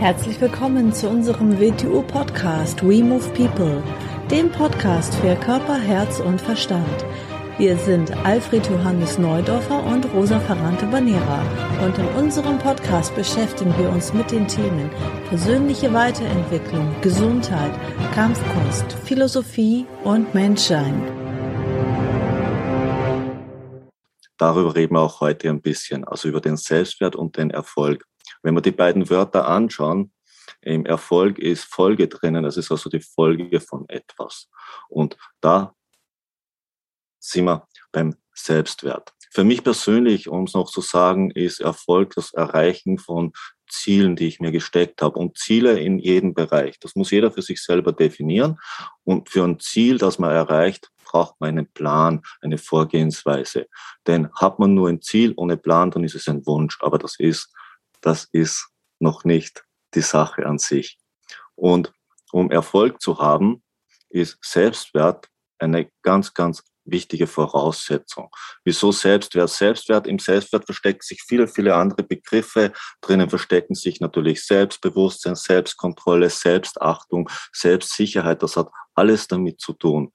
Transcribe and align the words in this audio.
Herzlich 0.00 0.40
willkommen 0.40 0.94
zu 0.94 1.10
unserem 1.10 1.60
WTU-Podcast 1.60 2.82
We 2.82 3.04
Move 3.04 3.28
People, 3.34 3.82
dem 4.30 4.50
Podcast 4.50 5.14
für 5.16 5.36
Körper, 5.36 5.78
Herz 5.78 6.20
und 6.20 6.40
Verstand. 6.40 7.04
Wir 7.58 7.76
sind 7.76 8.10
Alfred 8.24 8.66
Johannes 8.66 9.18
Neudorfer 9.18 9.84
und 9.84 10.10
Rosa 10.14 10.40
Ferrante 10.40 10.86
Banera 10.86 11.42
und 11.84 11.98
in 11.98 12.06
unserem 12.16 12.58
Podcast 12.58 13.14
beschäftigen 13.14 13.76
wir 13.76 13.90
uns 13.90 14.14
mit 14.14 14.30
den 14.30 14.48
Themen 14.48 14.88
persönliche 15.28 15.92
Weiterentwicklung, 15.92 16.94
Gesundheit, 17.02 17.78
Kampfkunst, 18.14 18.90
Philosophie 19.04 19.84
und 20.02 20.32
Menschsein. 20.32 21.02
Darüber 24.38 24.74
reden 24.74 24.94
wir 24.94 25.02
auch 25.02 25.20
heute 25.20 25.50
ein 25.50 25.60
bisschen, 25.60 26.04
also 26.04 26.26
über 26.26 26.40
den 26.40 26.56
Selbstwert 26.56 27.14
und 27.14 27.36
den 27.36 27.50
Erfolg. 27.50 28.06
Wenn 28.42 28.54
wir 28.54 28.62
die 28.62 28.70
beiden 28.70 29.10
Wörter 29.10 29.46
anschauen, 29.46 30.12
im 30.62 30.84
Erfolg 30.86 31.38
ist 31.38 31.64
Folge 31.64 32.08
drinnen, 32.08 32.42
das 32.42 32.56
ist 32.56 32.70
also 32.70 32.90
die 32.90 33.00
Folge 33.00 33.60
von 33.60 33.88
etwas. 33.88 34.48
Und 34.88 35.16
da 35.40 35.74
sind 37.18 37.44
wir 37.44 37.68
beim 37.92 38.16
Selbstwert. 38.34 39.12
Für 39.32 39.44
mich 39.44 39.62
persönlich, 39.62 40.28
um 40.28 40.44
es 40.44 40.54
noch 40.54 40.70
zu 40.70 40.80
sagen, 40.80 41.30
ist 41.30 41.60
Erfolg 41.60 42.14
das 42.16 42.32
Erreichen 42.32 42.98
von 42.98 43.32
Zielen, 43.68 44.16
die 44.16 44.26
ich 44.26 44.40
mir 44.40 44.50
gesteckt 44.50 45.02
habe 45.02 45.18
und 45.18 45.38
Ziele 45.38 45.78
in 45.78 46.00
jedem 46.00 46.34
Bereich. 46.34 46.80
Das 46.80 46.96
muss 46.96 47.12
jeder 47.12 47.30
für 47.30 47.42
sich 47.42 47.62
selber 47.62 47.92
definieren. 47.92 48.58
Und 49.04 49.28
für 49.28 49.44
ein 49.44 49.60
Ziel, 49.60 49.98
das 49.98 50.18
man 50.18 50.32
erreicht, 50.32 50.90
braucht 51.04 51.40
man 51.40 51.50
einen 51.50 51.72
Plan, 51.72 52.22
eine 52.40 52.58
Vorgehensweise. 52.58 53.66
Denn 54.06 54.32
hat 54.34 54.58
man 54.58 54.74
nur 54.74 54.88
ein 54.88 55.00
Ziel 55.00 55.32
ohne 55.36 55.56
Plan, 55.56 55.92
dann 55.92 56.02
ist 56.02 56.16
es 56.16 56.26
ein 56.26 56.44
Wunsch. 56.46 56.78
Aber 56.80 56.98
das 56.98 57.14
ist 57.18 57.52
das 58.00 58.28
ist 58.32 58.68
noch 58.98 59.24
nicht 59.24 59.64
die 59.94 60.02
Sache 60.02 60.46
an 60.46 60.58
sich. 60.58 60.98
Und 61.54 61.92
um 62.32 62.50
Erfolg 62.50 63.00
zu 63.00 63.18
haben, 63.18 63.62
ist 64.08 64.38
Selbstwert 64.42 65.28
eine 65.58 65.90
ganz, 66.02 66.34
ganz 66.34 66.62
wichtige 66.84 67.26
Voraussetzung. 67.26 68.30
Wieso 68.64 68.92
Selbstwert? 68.92 69.50
Selbstwert, 69.50 70.06
im 70.06 70.18
Selbstwert 70.18 70.64
verstecken 70.64 71.02
sich 71.02 71.22
viele, 71.22 71.46
viele 71.46 71.74
andere 71.74 72.02
Begriffe. 72.02 72.72
Drinnen 73.00 73.30
verstecken 73.30 73.74
sich 73.74 74.00
natürlich 74.00 74.44
Selbstbewusstsein, 74.44 75.36
Selbstkontrolle, 75.36 76.30
Selbstachtung, 76.30 77.28
Selbstsicherheit. 77.52 78.42
Das 78.42 78.56
hat 78.56 78.68
alles 78.94 79.28
damit 79.28 79.60
zu 79.60 79.72
tun. 79.74 80.12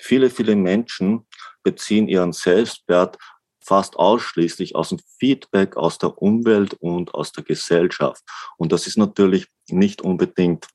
Viele, 0.00 0.30
viele 0.30 0.56
Menschen 0.56 1.26
beziehen 1.62 2.08
ihren 2.08 2.32
Selbstwert 2.32 3.16
fast 3.64 3.96
ausschließlich 3.96 4.74
aus 4.74 4.90
dem 4.90 4.98
Feedback 5.18 5.76
aus 5.76 5.98
der 5.98 6.20
Umwelt 6.20 6.74
und 6.74 7.14
aus 7.14 7.32
der 7.32 7.44
Gesellschaft. 7.44 8.22
Und 8.56 8.72
das 8.72 8.86
ist 8.86 8.98
natürlich 8.98 9.48
nicht 9.68 10.02
unbedingt 10.02 10.66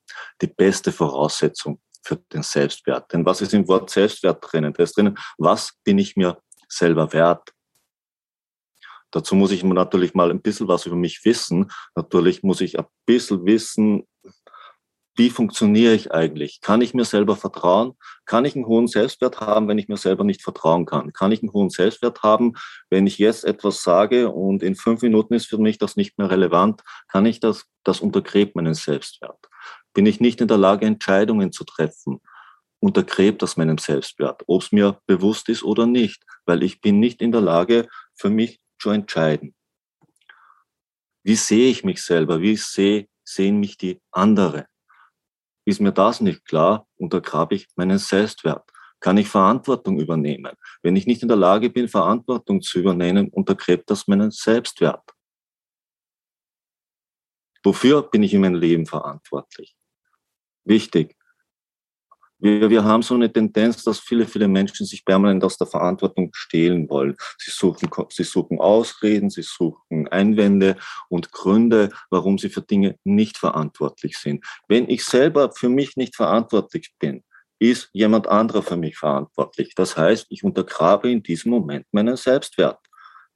die 0.42 0.48
beste 0.48 0.92
Voraussetzung 0.92 1.80
für 2.04 2.18
den 2.34 2.44
Selbstwert. 2.44 3.12
Denn 3.12 3.26
was 3.26 3.42
ist 3.42 3.54
im 3.54 3.68
Wort 3.68 3.90
Selbstwert 3.90 4.40
drinnen? 4.42 4.74
Da 4.74 4.84
ist 4.84 4.98
drinnen, 4.98 5.18
was 5.38 5.74
bin 5.84 5.98
ich 5.98 6.16
mir 6.16 6.42
selber 6.70 7.12
wert? 7.14 7.54
Dazu 9.12 9.36
muss 9.36 9.52
ich 9.52 9.64
natürlich 9.64 10.14
mal 10.14 10.32
ein 10.32 10.42
bisschen 10.42 10.68
was 10.68 10.86
über 10.86 10.96
mich 10.96 11.24
wissen. 11.24 11.72
Natürlich 11.96 12.44
muss 12.44 12.62
ich 12.62 12.78
ein 12.78 12.86
bisschen 13.06 13.46
wissen, 13.46 14.08
wie 15.18 15.32
funktioniere 15.32 15.96
ich 15.96 16.12
eigentlich? 16.12 16.62
Kann 16.62 16.82
ich 16.82 16.94
mir 16.94 17.04
selber 17.04 17.36
vertrauen? 17.36 17.94
Kann 18.26 18.46
ich 18.46 18.56
einen 18.56 18.68
hohen 18.68 18.88
Selbstwert 18.88 19.42
haben, 19.42 19.68
wenn 19.68 19.80
ich 19.80 19.88
mir 19.88 19.98
selber 19.98 20.24
nicht 20.24 20.44
vertrauen 20.44 20.86
kann? 20.86 21.12
Kann 21.12 21.32
ich 21.32 21.42
einen 21.42 21.54
hohen 21.54 21.72
Selbstwert 21.72 22.22
haben, 22.22 22.54
wenn 22.92 23.08
ich 23.08 23.18
jetzt 23.18 23.44
etwas 23.44 23.82
sage 23.82 24.30
und 24.30 24.62
in 24.62 24.76
fünf 24.76 25.02
Minuten 25.02 25.34
ist 25.34 25.48
für 25.48 25.58
mich 25.58 25.80
das 25.80 25.96
nicht 25.96 26.20
mehr 26.20 26.30
relevant? 26.30 26.84
Kann 27.08 27.26
ich 27.26 27.40
das? 27.40 27.66
Das 27.84 28.00
untergräbt 28.00 28.56
meinen 28.56 28.76
Selbstwert. 28.76 29.40
Bin 29.94 30.06
ich 30.06 30.20
nicht 30.20 30.40
in 30.40 30.48
der 30.48 30.58
Lage, 30.58 30.86
Entscheidungen 30.86 31.52
zu 31.52 31.64
treffen? 31.64 32.22
Untergräbt 32.80 33.42
das 33.42 33.58
meinen 33.58 33.80
Selbstwert, 33.80 34.44
ob 34.46 34.62
es 34.62 34.72
mir 34.72 35.00
bewusst 35.08 35.50
ist 35.50 35.64
oder 35.64 35.88
nicht, 35.88 36.24
weil 36.46 36.62
ich 36.62 36.80
bin 36.80 37.00
nicht 37.00 37.22
in 37.24 37.32
der 37.32 37.42
Lage, 37.42 37.88
für 38.14 38.30
mich 38.30 38.60
zu 38.80 38.92
entscheiden. 38.92 39.56
Wie 41.24 41.36
sehe 41.36 41.72
ich 41.72 41.84
mich 41.84 42.04
selber? 42.04 42.40
Wie 42.40 42.56
sehe, 42.56 43.08
sehen 43.24 43.60
mich 43.60 43.78
die 43.78 44.00
anderen? 44.12 44.66
Ist 45.68 45.82
mir 45.82 45.92
das 45.92 46.22
nicht 46.22 46.46
klar, 46.46 46.88
untergrabe 46.96 47.56
ich 47.56 47.68
meinen 47.76 47.98
Selbstwert. 47.98 48.64
Kann 49.02 49.18
ich 49.18 49.28
Verantwortung 49.28 50.00
übernehmen? 50.00 50.54
Wenn 50.82 50.96
ich 50.96 51.06
nicht 51.06 51.22
in 51.24 51.28
der 51.28 51.36
Lage 51.36 51.70
bin, 51.70 51.90
Verantwortung 51.90 52.62
zu 52.62 52.80
übernehmen, 52.80 53.28
untergräbt 53.28 53.90
das 53.90 54.08
meinen 54.08 54.32
Selbstwert. 54.32 55.04
Wofür 57.66 58.02
bin 58.04 58.24
ich 58.24 58.34
in 58.34 58.40
meinem 58.40 58.56
Leben 58.56 58.86
verantwortlich? 58.86 59.76
Wichtig, 60.64 61.17
wir, 62.40 62.70
wir 62.70 62.84
haben 62.84 63.02
so 63.02 63.16
eine 63.16 63.32
Tendenz, 63.32 63.84
dass 63.84 64.00
viele, 64.00 64.26
viele 64.26 64.48
Menschen 64.48 64.86
sich 64.86 65.04
permanent 65.04 65.44
aus 65.44 65.58
der 65.58 65.68
Verantwortung 65.68 66.30
stehlen 66.34 66.90
wollen. 66.90 67.16
Sie 67.38 67.52
suchen, 67.52 67.90
sie 68.10 68.24
suchen 68.24 68.60
Ausreden, 68.60 69.30
sie 69.30 69.42
suchen 69.42 70.08
Einwände 70.08 70.78
und 71.10 71.32
Gründe, 71.32 71.90
warum 72.10 72.38
sie 72.38 72.50
für 72.50 72.62
Dinge 72.62 72.98
nicht 73.04 73.38
verantwortlich 73.38 74.18
sind. 74.18 74.46
Wenn 74.68 74.90
ich 74.90 75.04
selber 75.04 75.52
für 75.52 75.70
mich 75.70 75.98
nicht 75.98 76.16
verantwortlich 76.16 76.94
bin, 77.00 77.24
ist 77.60 77.90
jemand 77.94 78.28
anderer 78.28 78.62
für 78.62 78.78
mich 78.78 78.98
verantwortlich. 78.98 79.74
Das 79.76 79.98
heißt, 79.98 80.28
ich 80.30 80.44
untergrabe 80.44 81.10
in 81.10 81.24
diesem 81.24 81.52
Moment 81.52 81.88
meinen 81.92 82.16
Selbstwert, 82.16 82.80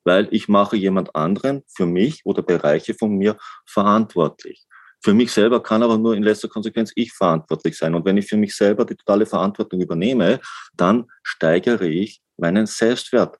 weil 0.04 0.28
ich 0.32 0.48
mache 0.48 0.78
jemand 0.78 1.16
anderen 1.16 1.64
für 1.68 1.88
mich 1.88 2.22
oder 2.24 2.44
Bereiche 2.44 2.94
von 2.94 3.18
mir 3.18 3.38
verantwortlich. 3.66 4.68
Für 5.04 5.14
mich 5.14 5.32
selber 5.32 5.64
kann 5.64 5.82
aber 5.82 5.98
nur 5.98 6.16
in 6.16 6.24
letzter 6.24 6.48
Konsequenz 6.48 6.92
ich 6.96 7.12
verantwortlich 7.12 7.78
sein. 7.78 7.96
Und 7.96 8.06
wenn 8.06 8.18
ich 8.18 8.28
für 8.28 8.38
mich 8.38 8.56
selber 8.56 8.86
die 8.86 8.96
totale 8.96 9.26
Verantwortung 9.26 9.82
übernehme, 9.82 10.40
dann 10.76 11.10
steigere 11.24 11.88
ich 11.88 12.22
meinen 12.38 12.68
Selbstwert 12.68 13.38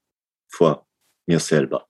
vor 0.50 0.88
mir 1.28 1.40
selber. 1.40 1.88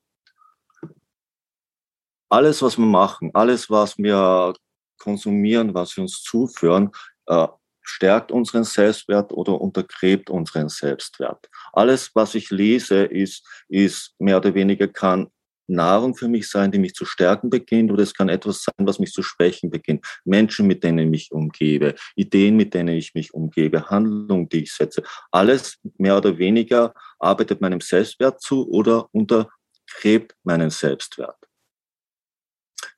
Alles, 2.30 2.62
was 2.62 2.78
wir 2.78 2.86
machen, 2.86 3.32
alles, 3.34 3.70
was 3.70 3.98
wir 3.98 4.54
konsumieren, 4.98 5.74
was 5.74 5.96
wir 5.96 6.04
uns 6.04 6.22
zuführen, 6.22 6.92
äh, 7.26 7.48
stärkt 7.82 8.32
unseren 8.32 8.64
Selbstwert 8.64 9.34
oder 9.34 9.60
untergräbt 9.60 10.30
unseren 10.30 10.70
Selbstwert. 10.70 11.50
Alles, 11.74 12.12
was 12.14 12.36
ich 12.36 12.50
lese, 12.52 13.04
ist, 13.04 13.46
ist 13.68 14.16
mehr 14.20 14.38
oder 14.38 14.54
weniger 14.54 14.88
kann 14.88 15.30
Nahrung 15.72 16.16
für 16.16 16.28
mich 16.28 16.50
sein, 16.50 16.72
die 16.72 16.80
mich 16.80 16.94
zu 16.94 17.06
stärken 17.06 17.50
beginnt, 17.50 17.92
oder 17.92 18.04
es 18.04 18.14
kann 18.14 18.30
etwas 18.30 18.64
sein, 18.64 18.86
was 18.86 19.00
mich 19.00 19.12
zu 19.12 19.24
schwächen 19.24 19.70
beginnt. 19.70 20.06
Menschen, 20.26 20.68
mit 20.68 20.84
denen 20.84 21.00
ich 21.00 21.10
mich 21.10 21.32
umgebe, 21.32 21.96
Ideen, 22.16 22.56
mit 22.56 22.74
denen 22.74 22.96
ich 22.96 23.14
mich 23.14 23.34
umgebe, 23.34 23.90
Handlungen, 23.90 24.50
die 24.50 24.64
ich 24.64 24.74
setze. 24.74 25.04
Alles 25.32 25.80
mehr 25.98 26.18
oder 26.18 26.38
weniger 26.38 26.94
arbeitet 27.20 27.62
meinem 27.62 27.82
Selbstwert 27.82 28.42
zu 28.42 28.70
oder 28.70 29.08
untergräbt 29.12 30.36
meinen 30.44 30.70
Selbstwert. 30.70 31.38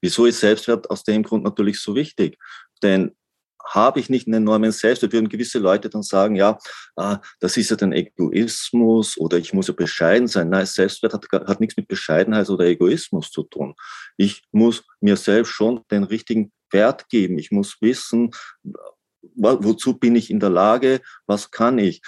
Wieso 0.02 0.26
ist 0.26 0.42
Selbstwert 0.42 0.90
aus 0.90 1.04
dem 1.04 1.24
Grund 1.24 1.44
natürlich 1.44 1.80
so 1.80 1.96
wichtig? 1.96 2.38
Denn 2.82 3.16
habe 3.66 4.00
ich 4.00 4.10
nicht 4.10 4.28
einen 4.28 4.44
enormen 4.44 4.72
Selbstwert, 4.72 5.14
würden 5.14 5.30
gewisse 5.30 5.60
Leute 5.60 5.90
dann 5.90 6.04
sagen, 6.04 6.36
ja, 6.36 6.58
ah, 6.96 7.20
das 7.40 7.58
ist 7.58 7.70
ja 7.70 7.76
dann 7.76 7.94
Egoismus 7.94 9.18
oder 9.18 9.38
ich 9.38 9.54
muss 9.54 9.68
ja 9.68 9.74
bescheiden 9.74 10.28
sein. 10.28 10.50
Nein, 10.50 10.66
Selbstwert 10.66 11.14
hat, 11.14 11.28
hat 11.32 11.60
nichts 11.60 11.78
mit 11.78 11.88
Bescheidenheit 11.88 12.50
oder 12.50 12.66
Egoismus 12.66 13.32
zu 13.32 13.44
tun. 13.44 13.76
Ich 14.18 14.44
muss 14.52 14.84
mir 15.00 15.18
selbst 15.18 15.52
schon 15.52 15.82
den 15.92 16.04
richtigen 16.04 16.52
Wert 16.72 17.08
geben. 17.10 17.38
Ich 17.38 17.52
muss 17.52 17.78
wissen, 17.82 18.32
wozu 19.36 19.98
bin 19.98 20.16
ich 20.16 20.30
in 20.30 20.40
der 20.40 20.50
Lage, 20.50 21.02
was 21.26 21.52
kann 21.52 21.78
ich. 21.78 22.02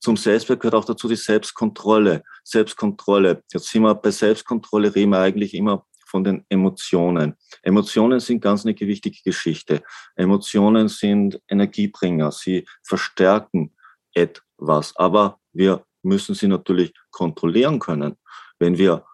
Zum 0.00 0.16
Selbstwert 0.16 0.60
gehört 0.60 0.74
auch 0.74 0.84
dazu 0.84 1.06
die 1.06 1.14
Selbstkontrolle. 1.14 2.24
Selbstkontrolle. 2.42 3.44
Jetzt 3.52 3.68
sind 3.68 3.82
wir 3.82 3.94
bei 3.94 4.10
Selbstkontrolle, 4.10 4.92
reden 4.92 5.10
wir 5.10 5.20
eigentlich 5.20 5.54
immer 5.54 5.86
von 6.12 6.24
den 6.24 6.44
Emotionen. 6.50 7.36
Emotionen 7.62 8.20
sind 8.20 8.42
ganz 8.42 8.64
eine 8.64 8.74
gewichtige 8.74 9.20
Geschichte. 9.24 9.82
Emotionen 10.14 10.88
sind 10.88 11.40
Energiebringer. 11.48 12.30
Sie 12.30 12.66
verstärken 12.82 13.74
etwas. 14.12 14.94
Aber 14.96 15.40
wir 15.54 15.86
müssen 16.02 16.34
sie 16.34 16.48
natürlich 16.48 16.92
kontrollieren 17.10 17.78
können. 17.78 18.16
Wenn 18.58 18.76
wir 18.76 19.06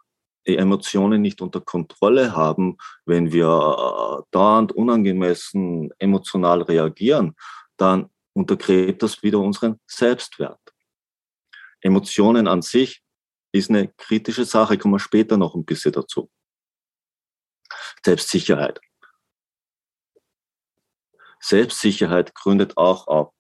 die 0.49 0.57
Emotionen 0.57 1.23
nicht 1.23 1.41
unter 1.41 1.61
Kontrolle 1.61 2.35
haben, 2.35 2.77
wenn 3.07 3.31
wir 3.33 3.47
äh, 3.47 4.23
dauernd 4.33 4.73
unangemessen 4.73 5.91
emotional 5.99 6.63
reagieren, 6.63 7.37
dann 7.77 8.11
untergräbt 8.33 9.05
das 9.05 9.23
wieder 9.23 9.39
unseren 9.39 9.79
Selbstwert. 9.87 10.61
Emotionen 11.81 12.49
an 12.49 12.63
sich 12.63 13.03
ist 13.53 13.71
eine 13.71 13.87
kritische 13.89 14.45
Sache, 14.45 14.79
kommen 14.79 14.95
wir 14.95 14.99
später 14.99 15.37
noch 15.37 15.55
ein 15.55 15.65
bisschen 15.65 15.93
dazu. 15.93 16.29
Selbstsicherheit. 18.05 18.81
Selbstsicherheit 21.41 22.35
gründet 22.35 22.77
auch 22.77 23.07
auf 23.07 23.33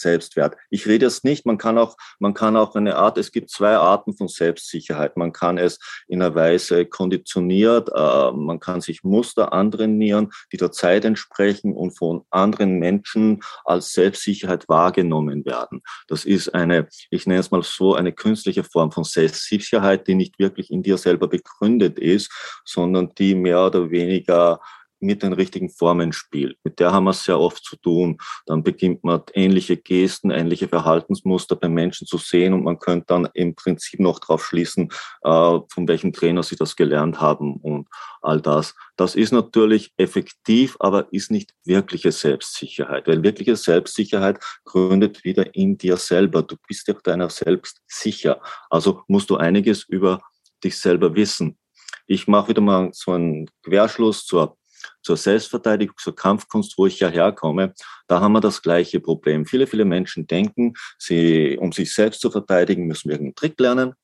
Selbstwert. 0.00 0.56
Ich 0.70 0.86
rede 0.86 1.06
jetzt 1.06 1.24
nicht, 1.24 1.46
man 1.46 1.58
kann 1.58 1.78
auch, 1.78 1.96
man 2.18 2.34
kann 2.34 2.56
auch 2.56 2.74
eine 2.74 2.96
Art, 2.96 3.18
es 3.18 3.32
gibt 3.32 3.50
zwei 3.50 3.76
Arten 3.76 4.16
von 4.16 4.28
Selbstsicherheit. 4.28 5.16
Man 5.16 5.32
kann 5.32 5.58
es 5.58 5.78
in 6.06 6.22
einer 6.22 6.34
Weise 6.34 6.86
konditioniert, 6.86 7.90
äh, 7.94 8.32
man 8.32 8.60
kann 8.60 8.80
sich 8.80 9.04
Muster 9.04 9.52
antrainieren, 9.52 10.30
die 10.52 10.56
der 10.56 10.72
Zeit 10.72 11.04
entsprechen 11.04 11.74
und 11.74 11.96
von 11.96 12.22
anderen 12.30 12.78
Menschen 12.78 13.40
als 13.64 13.92
Selbstsicherheit 13.92 14.68
wahrgenommen 14.68 15.44
werden. 15.44 15.82
Das 16.08 16.24
ist 16.24 16.54
eine, 16.54 16.88
ich 17.10 17.26
nenne 17.26 17.40
es 17.40 17.50
mal 17.50 17.62
so, 17.62 17.94
eine 17.94 18.12
künstliche 18.12 18.64
Form 18.64 18.92
von 18.92 19.04
Selbstsicherheit, 19.04 20.06
die 20.06 20.14
nicht 20.14 20.38
wirklich 20.38 20.70
in 20.70 20.82
dir 20.82 20.98
selber 20.98 21.28
begründet 21.28 21.98
ist, 21.98 22.30
sondern 22.64 23.12
die 23.18 23.34
mehr 23.34 23.66
oder 23.66 23.90
weniger 23.90 24.60
mit 25.00 25.22
den 25.22 25.32
richtigen 25.32 25.70
Formen 25.70 26.12
spielt. 26.12 26.56
Mit 26.64 26.80
der 26.80 26.92
haben 26.92 27.04
wir 27.04 27.10
es 27.10 27.24
sehr 27.24 27.38
oft 27.38 27.64
zu 27.64 27.76
tun. 27.76 28.18
Dann 28.46 28.62
beginnt 28.62 29.04
man 29.04 29.22
ähnliche 29.34 29.76
Gesten, 29.76 30.30
ähnliche 30.30 30.68
Verhaltensmuster 30.68 31.56
bei 31.56 31.68
Menschen 31.68 32.06
zu 32.06 32.18
sehen 32.18 32.52
und 32.52 32.64
man 32.64 32.78
könnte 32.78 33.06
dann 33.08 33.28
im 33.34 33.54
Prinzip 33.54 34.00
noch 34.00 34.18
darauf 34.18 34.44
schließen, 34.44 34.90
äh, 35.22 35.58
von 35.68 35.88
welchem 35.88 36.12
Trainer 36.12 36.42
sie 36.42 36.56
das 36.56 36.76
gelernt 36.76 37.20
haben 37.20 37.56
und 37.56 37.88
all 38.22 38.40
das. 38.40 38.74
Das 38.96 39.14
ist 39.14 39.32
natürlich 39.32 39.92
effektiv, 39.96 40.76
aber 40.80 41.12
ist 41.12 41.30
nicht 41.30 41.54
wirkliche 41.64 42.12
Selbstsicherheit, 42.12 43.06
weil 43.06 43.22
wirkliche 43.22 43.56
Selbstsicherheit 43.56 44.42
gründet 44.64 45.24
wieder 45.24 45.54
in 45.54 45.78
dir 45.78 45.96
selber. 45.96 46.42
Du 46.42 46.56
bist 46.66 46.88
dir 46.88 46.94
deiner 46.94 47.30
selbst 47.30 47.80
sicher. 47.86 48.40
Also 48.70 49.02
musst 49.06 49.30
du 49.30 49.36
einiges 49.36 49.84
über 49.84 50.20
dich 50.64 50.78
selber 50.78 51.14
wissen. 51.14 51.58
Ich 52.06 52.26
mache 52.26 52.48
wieder 52.48 52.60
mal 52.60 52.90
so 52.92 53.12
einen 53.12 53.50
Querschluss 53.62 54.24
zur 54.24 54.57
zur 55.02 55.16
Selbstverteidigung, 55.16 55.96
zur 55.98 56.14
Kampfkunst, 56.14 56.76
wo 56.78 56.86
ich 56.86 57.00
ja 57.00 57.08
herkomme, 57.08 57.74
da 58.06 58.20
haben 58.20 58.32
wir 58.32 58.40
das 58.40 58.62
gleiche 58.62 59.00
Problem. 59.00 59.46
Viele, 59.46 59.66
viele 59.66 59.84
Menschen 59.84 60.26
denken, 60.26 60.74
sie, 60.98 61.56
um 61.58 61.72
sich 61.72 61.92
selbst 61.92 62.20
zu 62.20 62.30
verteidigen, 62.30 62.86
müssen 62.86 63.08
wir 63.08 63.14
irgendeinen 63.14 63.34
Trick 63.34 63.60
lernen 63.60 63.94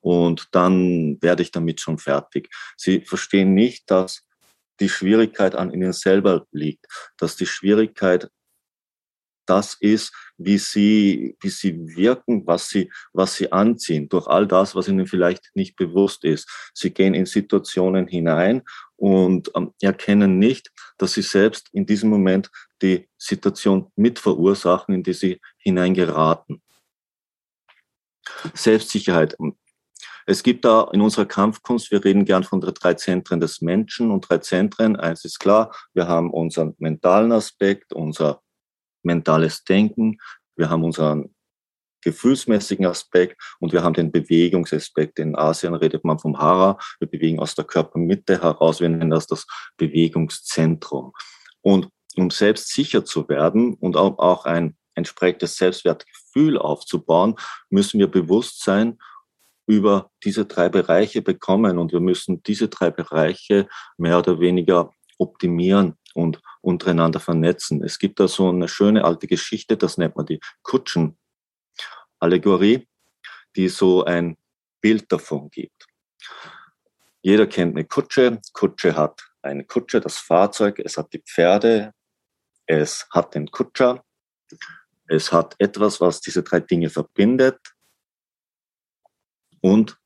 und 0.00 0.48
dann 0.52 1.20
werde 1.20 1.42
ich 1.42 1.50
damit 1.50 1.80
schon 1.80 1.98
fertig. 1.98 2.50
Sie 2.76 3.02
verstehen 3.02 3.54
nicht, 3.54 3.90
dass 3.90 4.22
die 4.80 4.88
Schwierigkeit 4.88 5.54
an 5.54 5.72
ihnen 5.72 5.92
selber 5.92 6.46
liegt, 6.52 6.86
dass 7.18 7.36
die 7.36 7.46
Schwierigkeit 7.46 8.30
das 9.46 9.74
ist, 9.74 10.12
wie 10.38 10.58
sie, 10.58 11.36
wie 11.40 11.48
sie 11.48 11.96
wirken, 11.96 12.46
was 12.46 12.68
sie, 12.68 12.90
was 13.12 13.34
sie 13.34 13.50
anziehen, 13.50 14.08
durch 14.08 14.28
all 14.28 14.46
das, 14.46 14.76
was 14.76 14.86
ihnen 14.86 15.08
vielleicht 15.08 15.50
nicht 15.54 15.74
bewusst 15.74 16.24
ist. 16.24 16.48
Sie 16.72 16.90
gehen 16.90 17.14
in 17.14 17.26
Situationen 17.26 18.06
hinein 18.06 18.62
und 19.00 19.50
ähm, 19.56 19.72
erkennen 19.80 20.38
nicht, 20.38 20.70
dass 20.98 21.14
sie 21.14 21.22
selbst 21.22 21.70
in 21.72 21.86
diesem 21.86 22.10
Moment 22.10 22.50
die 22.82 23.08
Situation 23.16 23.90
mit 23.96 24.18
verursachen, 24.18 24.94
in 24.94 25.02
die 25.02 25.14
sie 25.14 25.40
hineingeraten. 25.56 26.62
Selbstsicherheit. 28.52 29.36
Es 30.26 30.42
gibt 30.42 30.66
da 30.66 30.88
in 30.92 31.00
unserer 31.00 31.24
Kampfkunst, 31.24 31.90
wir 31.90 32.04
reden 32.04 32.26
gern 32.26 32.44
von 32.44 32.60
drei 32.60 32.94
Zentren 32.94 33.40
des 33.40 33.62
Menschen 33.62 34.10
und 34.10 34.28
drei 34.28 34.38
Zentren. 34.38 34.96
Eins 34.96 35.24
ist 35.24 35.40
klar, 35.40 35.74
wir 35.94 36.06
haben 36.06 36.30
unseren 36.30 36.74
mentalen 36.78 37.32
Aspekt, 37.32 37.94
unser 37.94 38.42
mentales 39.02 39.64
Denken, 39.64 40.18
wir 40.56 40.68
haben 40.68 40.84
unseren 40.84 41.34
gefühlsmäßigen 42.02 42.86
Aspekt 42.86 43.40
und 43.58 43.72
wir 43.72 43.82
haben 43.82 43.94
den 43.94 44.12
Bewegungsaspekt. 44.12 45.18
In 45.18 45.36
Asien 45.36 45.74
redet 45.74 46.04
man 46.04 46.18
vom 46.18 46.38
Hara. 46.38 46.78
Wir 46.98 47.08
bewegen 47.08 47.38
aus 47.40 47.54
der 47.54 47.64
Körpermitte 47.64 48.42
heraus. 48.42 48.80
Wir 48.80 48.88
nennen 48.88 49.10
das 49.10 49.26
das 49.26 49.46
Bewegungszentrum. 49.76 51.12
Und 51.62 51.88
um 52.16 52.30
selbst 52.30 52.68
sicher 52.68 53.04
zu 53.04 53.28
werden 53.28 53.74
und 53.74 53.96
auch 53.96 54.44
ein 54.44 54.76
entsprechendes 54.94 55.56
Selbstwertgefühl 55.56 56.58
aufzubauen, 56.58 57.36
müssen 57.68 58.00
wir 58.00 58.08
Bewusstsein 58.08 58.98
über 59.66 60.10
diese 60.24 60.46
drei 60.46 60.68
Bereiche 60.68 61.22
bekommen 61.22 61.78
und 61.78 61.92
wir 61.92 62.00
müssen 62.00 62.42
diese 62.42 62.68
drei 62.68 62.90
Bereiche 62.90 63.68
mehr 63.96 64.18
oder 64.18 64.40
weniger 64.40 64.92
optimieren 65.18 65.94
und 66.14 66.40
untereinander 66.60 67.20
vernetzen. 67.20 67.84
Es 67.84 67.98
gibt 67.98 68.18
da 68.18 68.26
so 68.26 68.48
eine 68.48 68.68
schöne 68.68 69.04
alte 69.04 69.28
Geschichte, 69.28 69.76
das 69.76 69.96
nennt 69.96 70.16
man 70.16 70.26
die 70.26 70.40
Kutschen-Allegorie, 72.20 72.86
die 73.56 73.68
so 73.68 74.04
ein 74.04 74.36
Bild 74.80 75.10
davon 75.10 75.50
gibt. 75.50 75.86
Jeder 77.22 77.46
kennt 77.46 77.76
eine 77.76 77.84
Kutsche. 77.84 78.40
Kutsche 78.52 78.96
hat 78.96 79.22
eine 79.42 79.64
Kutsche, 79.64 80.00
das 80.00 80.18
Fahrzeug, 80.18 80.78
es 80.78 80.96
hat 80.96 81.12
die 81.12 81.22
Pferde, 81.22 81.92
es 82.66 83.06
hat 83.10 83.34
den 83.34 83.50
Kutscher, 83.50 84.04
es 85.08 85.32
hat 85.32 85.54
etwas, 85.58 86.00
was 86.00 86.20
diese 86.20 86.42
drei 86.42 86.60
Dinge 86.60 86.90
verbindet 86.90 87.58
und 89.60 89.98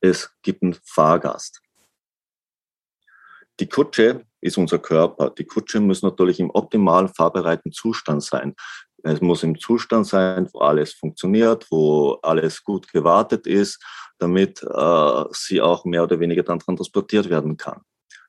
es 0.00 0.30
gibt 0.42 0.62
einen 0.62 0.78
Fahrgast. 0.84 1.60
Die 3.60 3.68
Kutsche 3.68 4.26
ist 4.40 4.58
unser 4.58 4.78
Körper. 4.78 5.30
Die 5.30 5.44
Kutsche 5.44 5.78
muss 5.80 6.02
natürlich 6.02 6.40
im 6.40 6.50
optimalen 6.50 7.08
fahrbereiten 7.08 7.70
Zustand 7.72 8.22
sein. 8.22 8.54
Es 9.02 9.20
muss 9.20 9.42
im 9.42 9.58
Zustand 9.58 10.06
sein, 10.06 10.48
wo 10.52 10.60
alles 10.60 10.92
funktioniert, 10.92 11.66
wo 11.70 12.18
alles 12.22 12.62
gut 12.62 12.90
gewartet 12.92 13.46
ist, 13.46 13.82
damit 14.18 14.62
äh, 14.62 15.24
sie 15.32 15.60
auch 15.60 15.84
mehr 15.84 16.04
oder 16.04 16.20
weniger 16.20 16.42
dann 16.42 16.60
transportiert 16.60 17.28
werden 17.28 17.56
kann. 17.56 17.80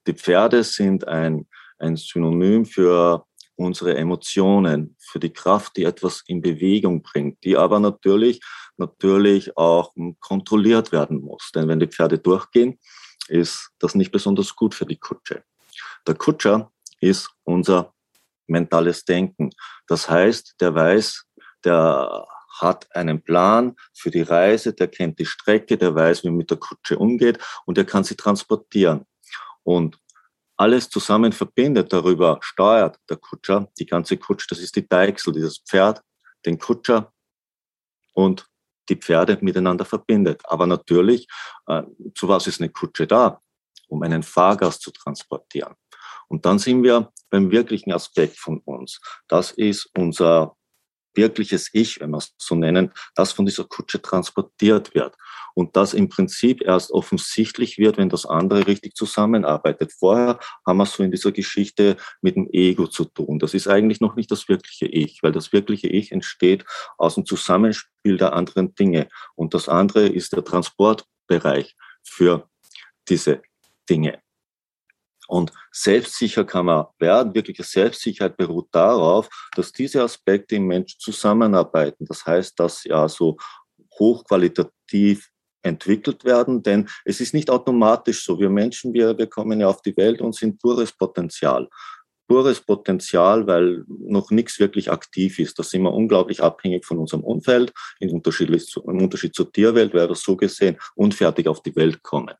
Die 0.07 0.13
Pferde 0.13 0.63
sind 0.63 1.07
ein, 1.07 1.47
ein 1.77 1.95
Synonym 1.95 2.65
für 2.65 3.25
unsere 3.55 3.95
Emotionen, 3.95 4.95
für 4.99 5.19
die 5.19 5.31
Kraft, 5.31 5.77
die 5.77 5.83
etwas 5.83 6.23
in 6.27 6.41
Bewegung 6.41 7.03
bringt, 7.03 7.43
die 7.43 7.55
aber 7.55 7.79
natürlich, 7.79 8.41
natürlich 8.77 9.55
auch 9.57 9.93
kontrolliert 10.19 10.91
werden 10.91 11.21
muss. 11.21 11.51
Denn 11.53 11.67
wenn 11.67 11.79
die 11.79 11.87
Pferde 11.87 12.17
durchgehen, 12.17 12.79
ist 13.27 13.69
das 13.79 13.95
nicht 13.95 14.11
besonders 14.11 14.55
gut 14.55 14.73
für 14.73 14.85
die 14.85 14.97
Kutsche. 14.97 15.43
Der 16.07 16.15
Kutscher 16.15 16.71
ist 16.99 17.29
unser 17.43 17.93
mentales 18.47 19.05
Denken. 19.05 19.49
Das 19.87 20.09
heißt, 20.09 20.55
der 20.59 20.75
weiß, 20.75 21.25
der 21.63 22.25
hat 22.59 22.95
einen 22.95 23.21
Plan 23.21 23.75
für 23.93 24.11
die 24.11 24.21
Reise, 24.21 24.73
der 24.73 24.87
kennt 24.87 25.19
die 25.19 25.25
Strecke, 25.25 25.77
der 25.77 25.95
weiß, 25.95 26.23
wie 26.23 26.27
man 26.27 26.37
mit 26.37 26.51
der 26.51 26.57
Kutsche 26.57 26.97
umgeht 26.97 27.39
und 27.65 27.77
er 27.77 27.85
kann 27.85 28.03
sie 28.03 28.15
transportieren. 28.15 29.05
Und 29.63 29.97
alles 30.55 30.89
zusammen 30.89 31.31
verbindet, 31.31 31.91
darüber 31.91 32.37
steuert 32.41 32.99
der 33.09 33.17
Kutscher, 33.17 33.69
die 33.79 33.85
ganze 33.85 34.17
Kutsche, 34.17 34.47
das 34.49 34.59
ist 34.59 34.75
die 34.75 34.87
Deichsel, 34.87 35.33
dieses 35.33 35.57
Pferd, 35.59 36.01
den 36.45 36.59
Kutscher 36.59 37.11
und 38.13 38.47
die 38.89 38.95
Pferde 38.95 39.37
miteinander 39.41 39.85
verbindet. 39.85 40.41
Aber 40.45 40.67
natürlich, 40.67 41.27
äh, 41.67 41.83
zu 42.15 42.27
was 42.27 42.47
ist 42.47 42.61
eine 42.61 42.69
Kutsche 42.69 43.07
da? 43.07 43.41
Um 43.87 44.03
einen 44.03 44.23
Fahrgast 44.23 44.81
zu 44.81 44.91
transportieren. 44.91 45.75
Und 46.33 46.45
dann 46.45 46.57
sind 46.57 46.81
wir 46.81 47.11
beim 47.29 47.51
wirklichen 47.51 47.91
Aspekt 47.91 48.39
von 48.39 48.57
uns. 48.65 48.99
Das 49.27 49.51
ist 49.51 49.87
unser 49.95 50.57
wirkliches 51.13 51.69
Ich, 51.73 51.99
wenn 51.99 52.09
wir 52.09 52.17
es 52.17 52.33
so 52.39 52.55
nennen, 52.55 52.91
das 53.13 53.33
von 53.33 53.45
dieser 53.45 53.65
Kutsche 53.65 54.01
transportiert 54.01 54.95
wird. 54.95 55.15
Und 55.53 55.75
das 55.75 55.93
im 55.93 56.09
Prinzip 56.09 56.63
erst 56.63 56.89
offensichtlich 56.89 57.77
wird, 57.77 57.99
wenn 57.99 58.09
das 58.09 58.25
andere 58.25 58.65
richtig 58.65 58.95
zusammenarbeitet. 58.95 59.93
Vorher 59.93 60.39
haben 60.65 60.77
wir 60.77 60.85
es 60.85 60.93
so 60.93 61.03
in 61.03 61.11
dieser 61.11 61.31
Geschichte 61.31 61.97
mit 62.23 62.35
dem 62.35 62.49
Ego 62.51 62.87
zu 62.87 63.05
tun. 63.05 63.37
Das 63.37 63.53
ist 63.53 63.67
eigentlich 63.67 64.01
noch 64.01 64.15
nicht 64.15 64.31
das 64.31 64.49
wirkliche 64.49 64.87
Ich, 64.87 65.21
weil 65.21 65.33
das 65.33 65.53
wirkliche 65.53 65.87
Ich 65.87 66.11
entsteht 66.11 66.65
aus 66.97 67.13
dem 67.13 67.27
Zusammenspiel 67.27 68.17
der 68.17 68.33
anderen 68.33 68.73
Dinge. 68.73 69.07
Und 69.35 69.53
das 69.53 69.69
andere 69.69 70.07
ist 70.07 70.33
der 70.33 70.43
Transportbereich 70.43 71.75
für 72.01 72.49
diese 73.07 73.43
Dinge. 73.87 74.23
Und 75.27 75.51
selbstsicher 75.71 76.43
kann 76.43 76.65
man 76.65 76.85
werden. 76.99 77.33
Wirkliche 77.33 77.63
Selbstsicherheit 77.63 78.37
beruht 78.37 78.67
darauf, 78.71 79.29
dass 79.55 79.71
diese 79.71 80.03
Aspekte 80.03 80.55
im 80.55 80.67
Menschen 80.67 80.99
zusammenarbeiten. 80.99 82.05
Das 82.05 82.25
heißt, 82.25 82.59
dass 82.59 82.81
sie 82.81 82.91
also 82.91 83.37
hochqualitativ 83.99 85.29
entwickelt 85.63 86.25
werden, 86.25 86.61
denn 86.61 86.89
es 87.05 87.21
ist 87.21 87.33
nicht 87.33 87.49
automatisch 87.49 88.25
so. 88.25 88.37
Wir 88.37 88.49
Menschen, 88.49 88.93
wir, 88.93 89.17
wir 89.17 89.27
kommen 89.27 89.61
ja 89.61 89.67
auf 89.67 89.81
die 89.81 89.95
Welt 89.95 90.21
und 90.21 90.35
sind 90.35 90.61
pures 90.61 90.91
Potenzial. 90.91 91.69
Pures 92.27 92.61
Potenzial, 92.61 93.47
weil 93.47 93.83
noch 93.87 94.31
nichts 94.31 94.59
wirklich 94.59 94.91
aktiv 94.91 95.39
ist. 95.39 95.57
Da 95.59 95.63
sind 95.63 95.83
wir 95.83 95.93
unglaublich 95.93 96.41
abhängig 96.41 96.85
von 96.85 96.97
unserem 96.97 97.23
Umfeld, 97.23 97.73
im 97.99 98.11
Unterschied, 98.11 98.49
im 98.49 99.01
Unterschied 99.01 99.35
zur 99.35 99.51
Tierwelt, 99.51 99.93
weil 99.93 100.09
wir 100.09 100.15
so 100.15 100.35
gesehen 100.35 100.77
unfertig 100.95 101.47
auf 101.47 101.61
die 101.61 101.75
Welt 101.75 102.01
kommen. 102.03 102.35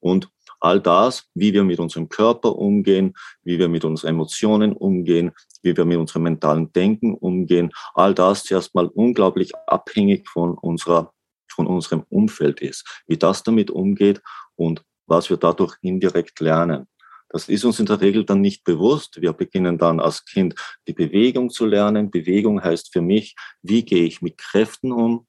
Und 0.00 0.28
all 0.62 0.80
das, 0.80 1.24
wie 1.34 1.52
wir 1.52 1.64
mit 1.64 1.80
unserem 1.80 2.08
Körper 2.08 2.56
umgehen, 2.56 3.14
wie 3.42 3.58
wir 3.58 3.68
mit 3.68 3.84
unseren 3.84 4.10
Emotionen 4.10 4.72
umgehen, 4.72 5.32
wie 5.62 5.76
wir 5.76 5.84
mit 5.84 5.98
unserem 5.98 6.22
mentalen 6.22 6.72
Denken 6.72 7.14
umgehen, 7.14 7.72
all 7.94 8.14
das 8.14 8.44
zuerst 8.44 8.74
mal 8.74 8.86
unglaublich 8.86 9.52
abhängig 9.66 10.28
von 10.28 10.56
unserer, 10.56 11.12
von 11.50 11.66
unserem 11.66 12.04
Umfeld 12.08 12.60
ist, 12.60 13.02
wie 13.06 13.16
das 13.16 13.42
damit 13.42 13.70
umgeht 13.70 14.22
und 14.54 14.82
was 15.06 15.30
wir 15.30 15.36
dadurch 15.36 15.76
indirekt 15.82 16.40
lernen. 16.40 16.86
Das 17.28 17.48
ist 17.48 17.64
uns 17.64 17.80
in 17.80 17.86
der 17.86 18.00
Regel 18.00 18.24
dann 18.24 18.42
nicht 18.42 18.62
bewusst. 18.62 19.20
Wir 19.20 19.32
beginnen 19.32 19.78
dann 19.78 20.00
als 20.00 20.24
Kind 20.26 20.54
die 20.86 20.92
Bewegung 20.92 21.48
zu 21.48 21.64
lernen. 21.64 22.10
Bewegung 22.10 22.62
heißt 22.62 22.92
für 22.92 23.00
mich, 23.00 23.34
wie 23.62 23.84
gehe 23.84 24.04
ich 24.04 24.20
mit 24.20 24.36
Kräften 24.36 24.92
um? 24.92 25.26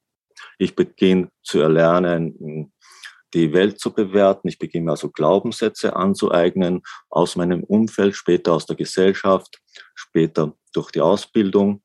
Ich 0.58 0.74
beginne 0.74 1.28
zu 1.42 1.60
erlernen, 1.60 2.70
die 3.34 3.52
Welt 3.52 3.78
zu 3.80 3.92
bewerten. 3.92 4.48
Ich 4.48 4.58
beginne 4.58 4.92
also 4.92 5.10
Glaubenssätze 5.10 5.96
anzueignen 5.96 6.82
aus 7.10 7.36
meinem 7.36 7.64
Umfeld, 7.64 8.14
später 8.14 8.52
aus 8.52 8.66
der 8.66 8.76
Gesellschaft, 8.76 9.60
später 9.94 10.54
durch 10.72 10.90
die 10.90 11.00
Ausbildung. 11.00 11.82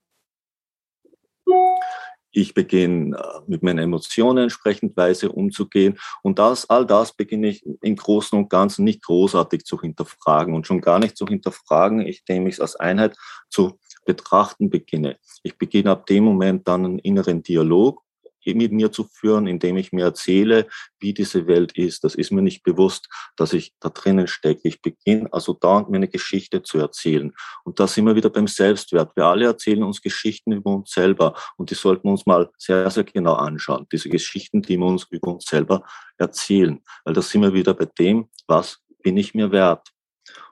Ich 2.31 2.53
beginne 2.53 3.17
äh, 3.17 3.41
mit 3.47 3.63
meinen 3.63 3.79
Emotionen 3.79 4.43
entsprechend 4.43 4.95
weise 4.95 5.31
umzugehen. 5.31 5.97
Und 6.21 6.37
das, 6.37 6.69
all 6.69 6.85
das 6.85 7.15
beginne 7.15 7.47
ich 7.47 7.65
im 7.81 7.95
Großen 7.95 8.37
und 8.37 8.49
Ganzen 8.49 8.85
nicht 8.85 9.03
großartig 9.03 9.65
zu 9.65 9.81
hinterfragen 9.81 10.53
und 10.53 10.67
schon 10.67 10.79
gar 10.79 10.99
nicht 10.99 11.17
zu 11.17 11.25
hinterfragen, 11.25 12.01
indem 12.01 12.47
ich 12.47 12.55
es 12.55 12.61
als 12.61 12.75
Einheit 12.75 13.17
zu 13.49 13.79
betrachten 14.05 14.69
beginne. 14.69 15.17
Ich 15.41 15.57
beginne 15.57 15.91
ab 15.91 16.05
dem 16.05 16.23
Moment 16.23 16.67
dann 16.67 16.85
einen 16.85 16.99
inneren 16.99 17.41
Dialog 17.41 18.03
mit 18.45 18.71
mir 18.71 18.91
zu 18.91 19.03
führen, 19.03 19.47
indem 19.47 19.77
ich 19.77 19.91
mir 19.91 20.05
erzähle, 20.05 20.67
wie 20.99 21.13
diese 21.13 21.47
Welt 21.47 21.77
ist. 21.77 22.03
Das 22.03 22.15
ist 22.15 22.31
mir 22.31 22.41
nicht 22.41 22.63
bewusst, 22.63 23.07
dass 23.35 23.53
ich 23.53 23.73
da 23.79 23.89
drinnen 23.89 24.27
stecke. 24.27 24.67
Ich 24.67 24.81
beginne 24.81 25.31
also 25.31 25.53
dauernd 25.53 25.89
mir 25.89 25.97
eine 25.97 26.07
Geschichte 26.07 26.61
zu 26.61 26.79
erzählen. 26.79 27.33
Und 27.63 27.79
da 27.79 27.87
sind 27.87 28.05
wir 28.05 28.15
wieder 28.15 28.29
beim 28.29 28.47
Selbstwert. 28.47 29.15
Wir 29.15 29.25
alle 29.25 29.45
erzählen 29.45 29.83
uns 29.83 30.01
Geschichten 30.01 30.51
über 30.51 30.71
uns 30.71 30.91
selber 30.91 31.35
und 31.57 31.69
die 31.69 31.75
sollten 31.75 32.05
wir 32.05 32.11
uns 32.11 32.25
mal 32.25 32.49
sehr, 32.57 32.89
sehr 32.89 33.03
genau 33.03 33.33
anschauen. 33.33 33.87
Diese 33.91 34.09
Geschichten, 34.09 34.61
die 34.61 34.77
wir 34.77 34.85
uns 34.85 35.07
über 35.09 35.33
uns 35.33 35.45
selber 35.45 35.83
erzählen. 36.17 36.81
Weil 37.03 37.13
da 37.13 37.21
sind 37.21 37.41
wir 37.41 37.53
wieder 37.53 37.73
bei 37.73 37.85
dem, 37.85 38.29
was 38.47 38.79
bin 39.03 39.17
ich 39.17 39.33
mir 39.33 39.51
wert? 39.51 39.89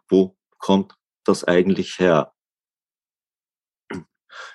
Wo 0.09 0.35
kommt 0.57 0.93
das 1.25 1.43
eigentlich 1.43 1.99
her? 1.99 2.33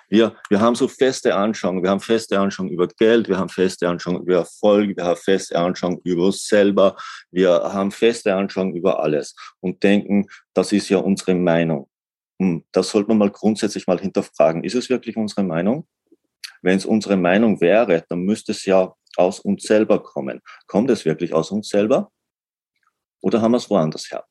Wir, 0.09 0.37
wir 0.49 0.61
haben 0.61 0.75
so 0.75 0.89
feste 0.89 1.35
Anschauungen. 1.35 1.83
Wir 1.83 1.91
haben 1.91 2.01
feste 2.01 2.39
Anschauungen 2.39 2.73
über 2.73 2.89
Geld, 2.89 3.29
wir 3.29 3.39
haben 3.39 3.49
feste 3.49 3.89
Anschauungen 3.89 4.23
über 4.23 4.37
Erfolg, 4.37 4.97
wir 4.97 5.05
haben 5.05 5.17
feste 5.17 5.59
Anschauungen 5.59 6.01
über 6.05 6.27
uns 6.27 6.47
selber, 6.47 6.97
wir 7.31 7.51
haben 7.51 7.91
feste 7.91 8.35
Anschauungen 8.35 8.75
über 8.75 9.03
alles 9.03 9.35
und 9.61 9.83
denken, 9.83 10.27
das 10.55 10.73
ist 10.73 10.89
ja 10.89 10.99
unsere 10.99 11.35
Meinung. 11.35 11.89
Hm, 12.39 12.65
das 12.73 12.91
sollte 12.91 13.09
man 13.09 13.19
mal 13.19 13.31
grundsätzlich 13.31 13.87
mal 13.87 13.99
hinterfragen. 13.99 14.65
Ist 14.65 14.75
es 14.75 14.91
wirklich 14.91 15.17
unsere 15.17 15.45
Meinung? 15.45 15.87
Wenn 16.61 16.77
es 16.77 16.87
unsere 16.87 17.17
Meinung 17.17 17.61
wäre, 17.61 18.05
dann 18.09 18.21
müsste 18.21 18.53
es 18.53 18.65
ja 18.65 18.95
aus 19.17 19.41
uns 19.41 19.65
selber 19.65 20.03
kommen. 20.03 20.41
Kommt 20.67 20.91
es 20.91 21.05
wirklich 21.05 21.33
aus 21.33 21.51
uns 21.51 21.69
selber? 21.69 22.11
Oder 23.21 23.41
haben 23.41 23.53
wir 23.53 23.59
es 23.59 23.71
woanders 23.71 24.11
her? 24.11 24.25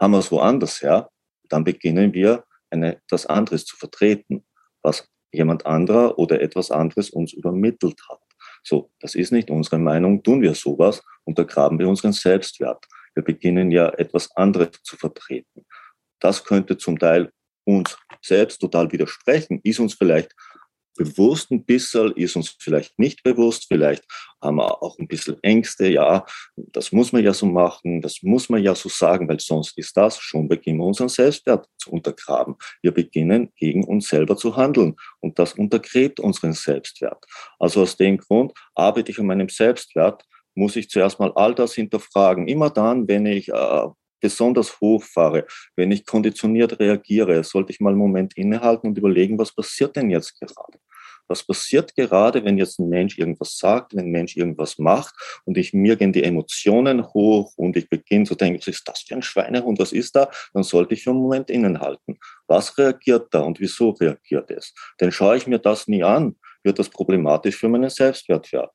Haben 0.00 0.12
wir 0.12 0.18
es 0.18 0.30
woanders 0.30 0.82
her, 0.82 1.08
dann 1.48 1.64
beginnen 1.64 2.12
wir 2.12 2.44
eine, 2.74 2.96
etwas 2.96 3.26
anderes 3.26 3.64
zu 3.64 3.76
vertreten, 3.76 4.44
was 4.82 5.08
jemand 5.32 5.66
anderer 5.66 6.18
oder 6.18 6.40
etwas 6.40 6.70
anderes 6.70 7.10
uns 7.10 7.32
übermittelt 7.32 8.00
hat. 8.10 8.20
So, 8.62 8.90
das 9.00 9.14
ist 9.14 9.32
nicht 9.32 9.50
unsere 9.50 9.78
Meinung, 9.78 10.22
tun 10.22 10.42
wir 10.42 10.54
sowas, 10.54 11.02
untergraben 11.24 11.78
wir 11.78 11.88
unseren 11.88 12.12
Selbstwert. 12.12 12.84
Wir 13.14 13.22
beginnen 13.22 13.70
ja 13.70 13.88
etwas 13.90 14.34
anderes 14.36 14.70
zu 14.82 14.96
vertreten. 14.96 15.64
Das 16.20 16.44
könnte 16.44 16.76
zum 16.76 16.98
Teil 16.98 17.30
uns 17.64 17.96
selbst 18.22 18.58
total 18.58 18.90
widersprechen, 18.92 19.60
ist 19.62 19.80
uns 19.80 19.94
vielleicht 19.94 20.34
bewusst 20.96 21.50
ein 21.50 21.64
bisschen, 21.64 22.12
ist 22.12 22.36
uns 22.36 22.56
vielleicht 22.58 22.98
nicht 22.98 23.22
bewusst, 23.22 23.66
vielleicht 23.68 24.04
haben 24.42 24.56
wir 24.56 24.82
auch 24.82 24.98
ein 24.98 25.08
bisschen 25.08 25.42
Ängste, 25.42 25.88
ja, 25.88 26.24
das 26.56 26.92
muss 26.92 27.12
man 27.12 27.24
ja 27.24 27.32
so 27.32 27.46
machen, 27.46 28.00
das 28.00 28.22
muss 28.22 28.48
man 28.48 28.62
ja 28.62 28.74
so 28.74 28.88
sagen, 28.88 29.28
weil 29.28 29.40
sonst 29.40 29.76
ist 29.78 29.96
das, 29.96 30.18
schon 30.18 30.48
beginnen 30.48 30.78
wir 30.78 30.86
unseren 30.86 31.08
Selbstwert 31.08 31.66
zu 31.78 31.90
untergraben. 31.90 32.56
Wir 32.82 32.92
beginnen 32.92 33.50
gegen 33.56 33.84
uns 33.84 34.08
selber 34.08 34.36
zu 34.36 34.56
handeln 34.56 34.96
und 35.20 35.38
das 35.38 35.54
untergräbt 35.54 36.20
unseren 36.20 36.52
Selbstwert. 36.52 37.24
Also 37.58 37.82
aus 37.82 37.96
dem 37.96 38.18
Grund 38.18 38.52
arbeite 38.74 39.10
ich 39.10 39.18
an 39.18 39.26
meinem 39.26 39.48
Selbstwert, 39.48 40.24
muss 40.54 40.76
ich 40.76 40.88
zuerst 40.88 41.18
mal 41.18 41.32
all 41.34 41.54
das 41.54 41.74
hinterfragen. 41.74 42.46
Immer 42.46 42.70
dann, 42.70 43.08
wenn 43.08 43.26
ich 43.26 43.48
äh, 43.48 43.86
besonders 44.20 44.80
hoch 44.80 45.02
fahre, 45.02 45.46
wenn 45.76 45.90
ich 45.90 46.06
konditioniert 46.06 46.80
reagiere, 46.80 47.44
sollte 47.44 47.72
ich 47.72 47.80
mal 47.80 47.90
einen 47.90 47.98
Moment 47.98 48.34
innehalten 48.38 48.88
und 48.88 48.96
überlegen, 48.96 49.38
was 49.38 49.54
passiert 49.54 49.96
denn 49.96 50.08
jetzt 50.08 50.40
gerade? 50.40 50.78
Was 51.28 51.46
passiert 51.46 51.94
gerade, 51.94 52.44
wenn 52.44 52.58
jetzt 52.58 52.78
ein 52.78 52.88
Mensch 52.88 53.18
irgendwas 53.18 53.56
sagt, 53.56 53.94
wenn 53.94 54.06
ein 54.06 54.10
Mensch 54.10 54.36
irgendwas 54.36 54.78
macht 54.78 55.14
und 55.44 55.56
ich 55.56 55.72
mir 55.72 55.96
gehen 55.96 56.12
die 56.12 56.22
Emotionen 56.22 57.06
hoch 57.14 57.52
und 57.56 57.76
ich 57.76 57.88
beginne 57.88 58.24
zu 58.24 58.34
denken, 58.34 58.58
was 58.58 58.66
ist 58.66 58.86
das 58.86 59.00
für 59.00 59.14
ein 59.14 59.22
Schweinehund, 59.22 59.78
was 59.78 59.92
ist 59.92 60.14
da? 60.16 60.30
Dann 60.52 60.62
sollte 60.62 60.94
ich 60.94 61.02
für 61.02 61.10
einen 61.10 61.20
Moment 61.20 61.50
innehalten. 61.50 62.18
Was 62.46 62.76
reagiert 62.76 63.28
da 63.32 63.40
und 63.40 63.60
wieso 63.60 63.90
reagiert 63.90 64.50
es? 64.50 64.74
Denn 65.00 65.12
schaue 65.12 65.36
ich 65.36 65.46
mir 65.46 65.58
das 65.58 65.88
nie 65.88 66.04
an, 66.04 66.36
wird 66.62 66.78
das 66.78 66.88
problematisch 66.88 67.56
für 67.56 67.68
meinen 67.68 67.90
Selbstwert 67.90 68.52
werden. 68.52 68.70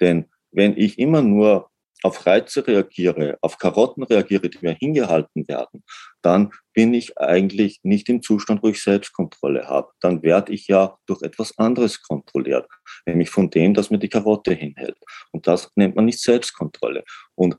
Denn 0.00 0.26
wenn 0.50 0.76
ich 0.76 0.98
immer 0.98 1.22
nur 1.22 1.70
auf 2.02 2.26
Reize 2.26 2.66
reagiere, 2.66 3.38
auf 3.40 3.58
Karotten 3.58 4.02
reagiere, 4.02 4.48
die 4.48 4.58
mir 4.60 4.74
hingehalten 4.74 5.48
werden, 5.48 5.82
dann 6.22 6.52
bin 6.72 6.94
ich 6.94 7.18
eigentlich 7.18 7.80
nicht 7.82 8.08
im 8.08 8.22
Zustand, 8.22 8.62
wo 8.62 8.68
ich 8.68 8.82
Selbstkontrolle 8.82 9.68
habe. 9.68 9.90
Dann 10.00 10.22
werde 10.22 10.52
ich 10.52 10.68
ja 10.68 10.96
durch 11.06 11.22
etwas 11.22 11.56
anderes 11.58 12.02
kontrolliert, 12.02 12.68
nämlich 13.06 13.30
von 13.30 13.50
dem, 13.50 13.74
dass 13.74 13.90
mir 13.90 13.98
die 13.98 14.08
Karotte 14.08 14.52
hinhält. 14.52 14.98
Und 15.32 15.46
das 15.46 15.70
nennt 15.74 15.96
man 15.96 16.04
nicht 16.04 16.20
Selbstkontrolle. 16.20 17.04
Und 17.34 17.58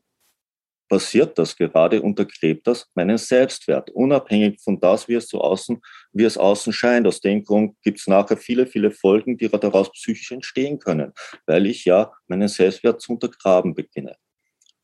passiert 0.90 1.38
das 1.38 1.56
gerade, 1.56 2.02
untergräbt 2.02 2.68
das 2.68 2.90
meinen 2.96 3.18
Selbstwert, 3.18 3.92
unabhängig 3.92 4.60
von 4.62 4.80
das, 4.80 5.08
wie 5.08 5.14
es 5.14 5.30
so 5.30 5.40
außen, 5.40 5.80
wie 6.12 6.24
es 6.24 6.38
außen 6.38 6.74
scheint. 6.74 7.08
Aus 7.08 7.22
dem 7.22 7.44
Grund 7.44 7.76
gibt 7.84 8.00
es 8.00 8.08
nachher 8.08 8.38
viele, 8.38 8.66
viele 8.66 8.92
Folgen, 8.92 9.38
die 9.38 9.48
daraus 9.48 9.92
psychisch 9.92 10.32
entstehen 10.32 10.80
können, 10.80 11.14
weil 11.46 11.68
ich 11.68 11.86
ja 11.86 12.12
meinen 12.28 12.48
Selbstwert 12.48 13.00
zu 13.02 13.14
untergraben 13.14 13.76
beginne. 13.76 14.16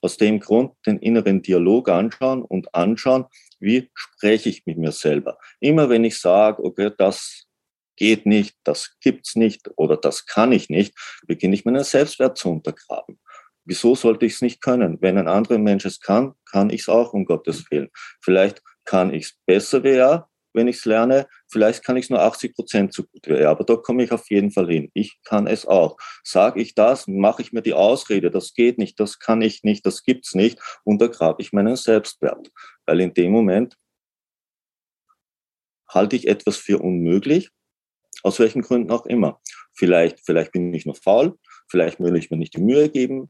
Aus 0.06 0.18
dem 0.18 0.40
Grund 0.40 0.72
den 0.86 1.00
inneren 1.00 1.42
Dialog 1.42 1.90
anschauen 1.90 2.44
und 2.44 2.76
anschauen, 2.76 3.26
wie 3.60 3.90
spreche 3.96 4.50
ich 4.50 4.64
mit 4.68 4.78
mir 4.78 4.92
selber. 4.92 5.40
Immer 5.60 5.90
wenn 5.90 6.04
ich 6.04 6.20
sage, 6.20 6.64
okay, 6.64 6.92
das 6.96 7.46
geht 7.96 8.28
nicht, 8.28 8.56
das 8.64 8.98
gibt's 9.02 9.36
nicht 9.36 9.68
oder 9.78 9.98
das 9.98 10.28
kann 10.28 10.52
ich 10.52 10.70
nicht, 10.70 10.94
beginne 11.26 11.56
ich 11.56 11.66
meinen 11.66 11.84
Selbstwert 11.84 12.38
zu 12.38 12.52
untergraben. 12.52 13.20
Wieso 13.64 13.96
sollte 13.96 14.28
ich 14.28 14.34
es 14.34 14.42
nicht 14.44 14.62
können? 14.62 15.00
Wenn 15.02 15.18
ein 15.18 15.28
anderer 15.28 15.58
Mensch 15.58 15.86
es 15.86 16.00
kann, 16.00 16.34
kann 16.52 16.70
ich 16.70 16.82
es 16.82 16.90
auch, 16.90 17.14
um 17.14 17.26
Gottes 17.26 17.72
Willen. 17.72 17.90
Vielleicht 18.22 18.62
kann 18.84 19.12
ich 19.12 19.24
es 19.24 19.38
besser 19.48 19.84
wie 19.84 19.96
er, 19.96 20.30
wenn 20.56 20.68
ich 20.68 20.78
es 20.78 20.86
lerne. 20.86 21.28
Vielleicht 21.52 21.84
kann 21.84 21.98
ich 21.98 22.06
es 22.06 22.10
nur 22.10 22.22
80 22.22 22.56
Prozent 22.56 22.94
so 22.94 23.04
gut 23.04 23.28
wie 23.28 23.34
er, 23.34 23.50
aber 23.50 23.64
da 23.64 23.76
komme 23.76 24.04
ich 24.04 24.12
auf 24.12 24.30
jeden 24.30 24.52
Fall 24.52 24.68
hin. 24.68 24.90
Ich 24.94 25.20
kann 25.24 25.48
es 25.48 25.66
auch. 25.66 25.98
Sage 26.24 26.62
ich 26.62 26.74
das, 26.76 27.08
mache 27.08 27.42
ich 27.42 27.52
mir 27.52 27.62
die 27.62 27.74
Ausrede, 27.74 28.32
das 28.32 28.54
geht 28.54 28.78
nicht, 28.78 29.00
das 29.00 29.20
kann 29.20 29.42
ich 29.42 29.64
nicht, 29.64 29.86
das 29.86 30.04
gibt's 30.04 30.34
nicht, 30.34 30.60
untergrabe 30.84 31.42
ich 31.42 31.54
meinen 31.54 31.76
Selbstwert. 31.76 32.52
Weil 32.86 33.02
in 33.02 33.14
dem 33.14 33.32
Moment 33.32 33.76
halte 35.90 36.16
ich 36.16 36.28
etwas 36.28 36.58
für 36.58 36.80
unmöglich, 36.80 37.52
aus 38.24 38.40
welchen 38.40 38.62
Gründen 38.62 38.92
auch 38.92 39.06
immer. 39.06 39.42
Vielleicht, 39.74 40.20
vielleicht 40.26 40.52
bin 40.52 40.74
ich 40.74 40.86
noch 40.86 40.98
faul, 40.98 41.38
vielleicht 41.70 42.00
will 42.00 42.16
ich 42.16 42.32
mir 42.32 42.38
nicht 42.38 42.56
die 42.56 42.62
Mühe 42.62 42.90
geben, 42.90 43.30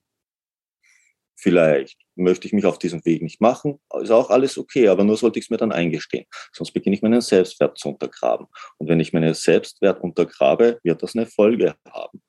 Vielleicht 1.37 1.99
möchte 2.15 2.47
ich 2.47 2.53
mich 2.53 2.65
auf 2.65 2.79
diesem 2.79 3.03
Weg 3.05 3.21
nicht 3.21 3.41
machen, 3.41 3.79
ist 4.01 4.11
auch 4.11 4.29
alles 4.29 4.57
okay, 4.57 4.87
aber 4.87 5.03
nur 5.03 5.17
sollte 5.17 5.39
ich 5.39 5.45
es 5.45 5.49
mir 5.49 5.57
dann 5.57 5.71
eingestehen. 5.71 6.25
Sonst 6.53 6.71
beginne 6.71 6.95
ich 6.95 7.01
meinen 7.01 7.21
Selbstwert 7.21 7.77
zu 7.77 7.89
untergraben. 7.89 8.47
Und 8.77 8.87
wenn 8.87 8.99
ich 8.99 9.11
meinen 9.11 9.33
Selbstwert 9.33 10.01
untergrabe, 10.01 10.79
wird 10.83 11.03
das 11.03 11.15
eine 11.15 11.25
Folge 11.25 11.75
haben. 11.89 12.23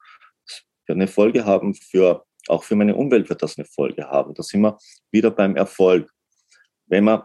Es 0.44 0.64
wird 0.86 0.96
eine 0.96 1.08
Folge 1.08 1.44
haben 1.44 1.74
für, 1.74 2.24
auch 2.48 2.64
für 2.64 2.74
meine 2.74 2.96
Umwelt 2.96 3.28
wird 3.28 3.42
das 3.42 3.56
eine 3.56 3.66
Folge 3.66 4.08
haben. 4.08 4.34
Da 4.34 4.42
sind 4.42 4.60
wir 4.60 4.76
wieder 5.12 5.30
beim 5.30 5.54
Erfolg. 5.56 6.10
Wenn 6.86 7.04
man 7.04 7.22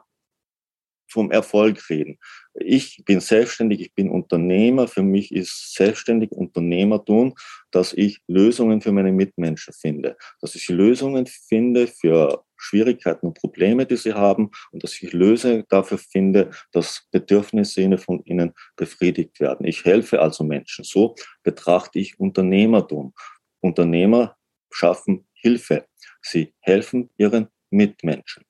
vom 1.11 1.29
Erfolg 1.31 1.89
reden. 1.89 2.17
Ich 2.53 3.03
bin 3.05 3.21
selbstständig, 3.21 3.79
ich 3.81 3.93
bin 3.93 4.09
Unternehmer. 4.09 4.87
Für 4.87 5.03
mich 5.03 5.31
ist 5.31 5.73
selbstständig 5.73 6.31
Unternehmertum, 6.31 7.33
dass 7.71 7.93
ich 7.93 8.21
Lösungen 8.27 8.81
für 8.81 8.91
meine 8.91 9.11
Mitmenschen 9.11 9.73
finde, 9.73 10.17
dass 10.41 10.55
ich 10.55 10.67
Lösungen 10.67 11.27
finde 11.27 11.87
für 11.87 12.43
Schwierigkeiten 12.57 13.27
und 13.27 13.39
Probleme, 13.39 13.85
die 13.85 13.97
sie 13.97 14.13
haben 14.13 14.51
und 14.71 14.83
dass 14.83 15.01
ich 15.01 15.13
Lösungen 15.13 15.63
dafür 15.69 15.97
finde, 15.97 16.51
dass 16.71 17.07
Bedürfnisse 17.11 17.97
von 17.97 18.23
ihnen 18.25 18.53
befriedigt 18.75 19.39
werden. 19.39 19.65
Ich 19.65 19.85
helfe 19.85 20.21
also 20.21 20.43
Menschen. 20.43 20.83
So 20.83 21.15
betrachte 21.43 21.99
ich 21.99 22.19
Unternehmertum. 22.19 23.13
Unternehmer 23.61 24.37
schaffen 24.71 25.25
Hilfe. 25.33 25.85
Sie 26.21 26.53
helfen 26.59 27.09
ihren 27.17 27.47
Mitmenschen. 27.71 28.43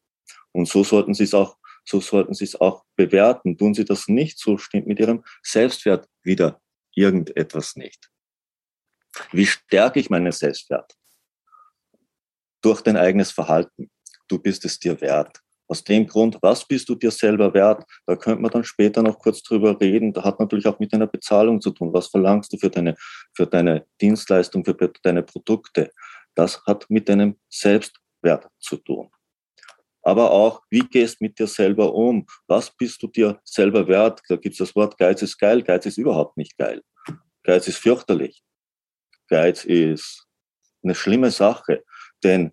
Und 0.52 0.68
so 0.68 0.84
sollten 0.84 1.14
Sie 1.14 1.24
es 1.24 1.34
auch 1.34 1.58
so 1.86 2.00
sollten 2.00 2.34
Sie 2.34 2.44
es 2.44 2.60
auch 2.60 2.84
bewerten. 2.96 3.58
Tun 3.58 3.74
Sie 3.74 3.86
das 3.86 4.08
nicht, 4.08 4.40
so 4.40 4.58
stimmt 4.58 4.88
mit 4.88 5.00
Ihrem 5.00 5.24
Selbstwert 5.44 6.08
wieder 6.24 6.62
irgendetwas 6.96 7.76
nicht. 7.76 8.10
Wie 9.32 9.46
stärke 9.46 10.00
ich 10.00 10.10
meinen 10.10 10.32
Selbstwert? 10.32 10.94
Durch 12.62 12.82
dein 12.82 12.98
eigenes 12.98 13.32
Verhalten. 13.32 13.90
Du 14.28 14.40
bist 14.40 14.64
es 14.66 14.80
dir 14.80 15.00
wert. 15.02 15.42
Aus 15.68 15.84
dem 15.84 16.06
Grund, 16.06 16.38
was 16.42 16.68
bist 16.68 16.90
du 16.90 16.96
dir 16.96 17.12
selber 17.12 17.54
wert? 17.54 17.86
Da 18.06 18.18
könnte 18.18 18.42
man 18.42 18.52
dann 18.52 18.64
später 18.64 19.02
noch 19.02 19.18
kurz 19.18 19.42
drüber 19.42 19.80
reden. 19.80 20.12
Da 20.12 20.24
hat 20.24 20.40
natürlich 20.40 20.68
auch 20.68 20.80
mit 20.80 20.92
deiner 20.92 21.08
Bezahlung 21.08 21.62
zu 21.62 21.72
tun. 21.72 21.94
Was 21.94 22.08
verlangst 22.08 22.52
du 22.52 22.58
für 22.58 22.70
deine, 22.70 22.96
für 23.34 23.48
deine 23.48 23.86
Dienstleistung, 24.02 24.66
für 24.66 24.76
deine 25.02 25.24
Produkte? 25.24 25.92
Das 26.36 26.62
hat 26.66 26.90
mit 26.90 27.08
deinem 27.08 27.38
Selbstwert 27.50 28.48
zu 28.60 28.78
tun. 28.78 29.10
Aber 30.04 30.32
auch, 30.32 30.62
wie 30.70 30.80
gehst 30.80 31.22
mit 31.22 31.38
dir 31.38 31.48
selber 31.48 31.94
um? 31.94 32.26
Was 32.48 32.76
bist 32.76 33.02
du 33.04 33.08
dir 33.08 33.40
selber 33.44 33.88
wert? 33.88 34.22
Da 34.28 34.36
gibt 34.36 34.54
es 34.54 34.60
das 34.60 34.76
Wort, 34.76 34.98
Geiz 34.98 35.22
ist 35.22 35.38
geil. 35.38 35.62
Geiz 35.62 35.86
ist 35.86 35.98
überhaupt 35.98 36.38
nicht 36.38 36.58
geil. 36.58 36.82
Geiz 37.44 37.68
ist 37.68 37.78
fürchterlich. 37.78 38.44
Geiz 39.28 39.64
ist 39.64 40.28
eine 40.84 40.96
schlimme 40.96 41.32
Sache, 41.32 41.84
denn 42.24 42.52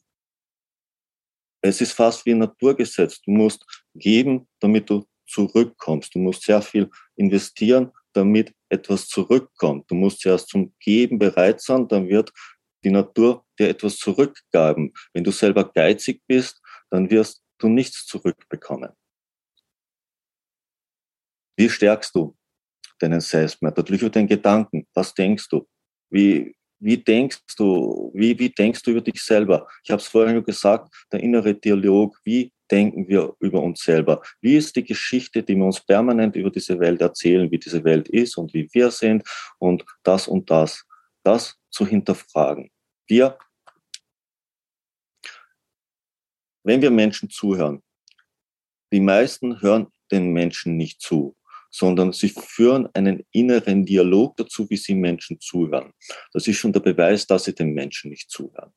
es 1.61 1.81
ist 1.81 1.93
fast 1.93 2.25
wie 2.27 2.33
ein 2.33 2.39
Naturgesetz. 2.39 3.21
Du 3.23 3.31
musst 3.31 3.65
geben, 3.95 4.49
damit 4.61 4.89
du 4.89 5.07
zurückkommst. 5.27 6.15
Du 6.15 6.19
musst 6.19 6.43
sehr 6.43 6.63
viel 6.63 6.91
investieren, 7.17 7.93
damit 8.13 8.55
etwas 8.69 9.09
zurückkommt. 9.09 9.91
Du 9.91 9.95
musst 9.95 10.21
zuerst 10.21 10.49
zum 10.49 10.75
Geben 10.81 11.19
bereit 11.19 11.61
sein, 11.61 11.89
dann 11.89 12.09
wird 12.09 12.33
die 12.85 12.91
Natur 12.91 13.45
dir 13.59 13.69
etwas 13.69 13.97
zurückgeben. 13.97 14.93
Wenn 15.13 15.25
du 15.25 15.33
selber 15.33 15.65
geizig 15.65 16.23
bist, 16.27 16.61
dann 16.91 17.11
wirst 17.11 17.43
du 17.59 17.69
nichts 17.69 18.07
zurückbekommen. 18.07 18.91
Wie 21.57 21.69
stärkst 21.69 22.15
du 22.15 22.37
deinen 23.01 23.21
Selbstwert? 23.21 23.77
Natürlich 23.77 24.03
über 24.03 24.11
den 24.11 24.29
Gedanken. 24.29 24.87
Was 24.95 25.13
denkst 25.13 25.49
du? 25.49 25.67
Wie, 26.11 26.55
wie 26.79 26.97
denkst 26.97 27.41
du, 27.57 28.13
wie, 28.15 28.39
wie 28.39 28.51
denkst 28.51 28.83
du 28.83 28.93
über 28.93 29.01
dich 29.01 29.21
selber? 29.21 29.67
Ich 29.83 29.91
habe 29.91 30.01
es 30.01 30.07
vorhin 30.07 30.37
schon 30.37 30.45
gesagt, 30.45 30.95
der 31.13 31.21
innere 31.21 31.55
Dialog, 31.55 32.17
wie 32.25 32.53
denken 32.71 33.09
wir 33.09 33.35
über 33.41 33.63
uns 33.63 33.83
selber? 33.83 34.23
Wie 34.41 34.57
ist 34.57 34.77
die 34.77 34.85
Geschichte, 34.85 35.43
die 35.43 35.57
wir 35.57 35.65
uns 35.65 35.81
permanent 35.81 36.37
über 36.37 36.51
diese 36.51 36.79
Welt 36.79 37.01
erzählen, 37.01 37.51
wie 37.51 37.59
diese 37.59 37.83
Welt 37.83 38.09
ist 38.09 38.37
und 38.37 38.55
wie 38.55 38.69
wir 38.73 38.91
sind 38.91 39.25
und 39.59 39.85
das 40.05 40.29
und 40.29 40.51
das, 40.51 40.85
das 41.25 41.59
zu 41.71 41.87
hinterfragen. 41.87 42.71
Wir, 43.07 43.39
wenn 46.65 46.83
wir 46.83 46.91
Menschen 46.91 47.31
zuhören, 47.31 47.83
die 48.93 49.01
meisten 49.01 49.61
hören 49.61 49.89
den 50.11 50.33
Menschen 50.33 50.77
nicht 50.77 51.01
zu 51.01 51.37
sondern 51.71 52.13
sie 52.13 52.31
führen 52.31 52.89
einen 52.95 53.25
inneren 53.33 53.85
Dialog 53.85 54.37
dazu, 54.37 54.69
wie 54.71 54.77
sie 54.77 54.95
Menschen 54.95 55.41
zuhören. 55.41 55.93
Das 56.33 56.47
ist 56.47 56.57
schon 56.57 56.73
der 56.73 56.81
Beweis, 56.81 57.27
dass 57.27 57.45
sie 57.45 57.55
den 57.55 57.75
Menschen 57.75 58.11
nicht 58.11 58.31
zuhören. 58.31 58.73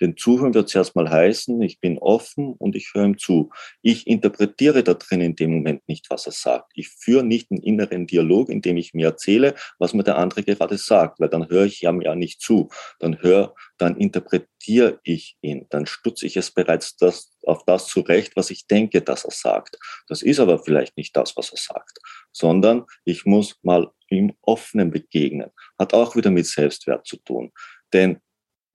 Denn 0.00 0.16
Zuhören 0.16 0.54
wird 0.54 0.68
zuerst 0.68 0.94
mal 0.96 1.10
heißen, 1.10 1.60
ich 1.62 1.80
bin 1.80 1.98
offen 1.98 2.54
und 2.54 2.76
ich 2.76 2.92
höre 2.94 3.04
ihm 3.04 3.18
zu. 3.18 3.50
Ich 3.82 4.06
interpretiere 4.06 4.82
da 4.82 4.94
drin 4.94 5.20
in 5.20 5.36
dem 5.36 5.52
Moment 5.52 5.86
nicht, 5.88 6.10
was 6.10 6.26
er 6.26 6.32
sagt. 6.32 6.72
Ich 6.74 6.88
führe 6.88 7.24
nicht 7.24 7.50
einen 7.50 7.62
inneren 7.62 8.06
Dialog, 8.06 8.48
in 8.48 8.62
dem 8.62 8.76
ich 8.76 8.94
mir 8.94 9.06
erzähle, 9.08 9.54
was 9.78 9.94
mir 9.94 10.04
der 10.04 10.18
andere 10.18 10.42
gerade 10.42 10.78
sagt, 10.78 11.20
weil 11.20 11.28
dann 11.28 11.48
höre 11.48 11.64
ich 11.64 11.82
ihm 11.82 12.00
ja 12.00 12.14
nicht 12.14 12.40
zu. 12.40 12.68
Dann 12.98 13.20
höre, 13.22 13.54
dann 13.76 13.96
interpretiere 13.96 15.00
ich 15.02 15.36
ihn. 15.40 15.66
Dann 15.70 15.86
stutze 15.86 16.26
ich 16.26 16.36
es 16.36 16.50
bereits 16.50 16.96
das, 16.96 17.36
auf 17.44 17.64
das 17.64 17.86
zurecht, 17.86 18.36
was 18.36 18.50
ich 18.50 18.66
denke, 18.66 19.02
dass 19.02 19.24
er 19.24 19.30
sagt. 19.30 19.78
Das 20.08 20.22
ist 20.22 20.40
aber 20.40 20.58
vielleicht 20.58 20.96
nicht 20.96 21.16
das, 21.16 21.36
was 21.36 21.50
er 21.50 21.58
sagt, 21.58 21.98
sondern 22.32 22.84
ich 23.04 23.24
muss 23.24 23.56
mal 23.62 23.90
ihm 24.10 24.34
offenen 24.42 24.90
begegnen. 24.90 25.50
Hat 25.78 25.94
auch 25.94 26.16
wieder 26.16 26.30
mit 26.30 26.46
Selbstwert 26.46 27.06
zu 27.06 27.16
tun. 27.18 27.52
Denn 27.92 28.20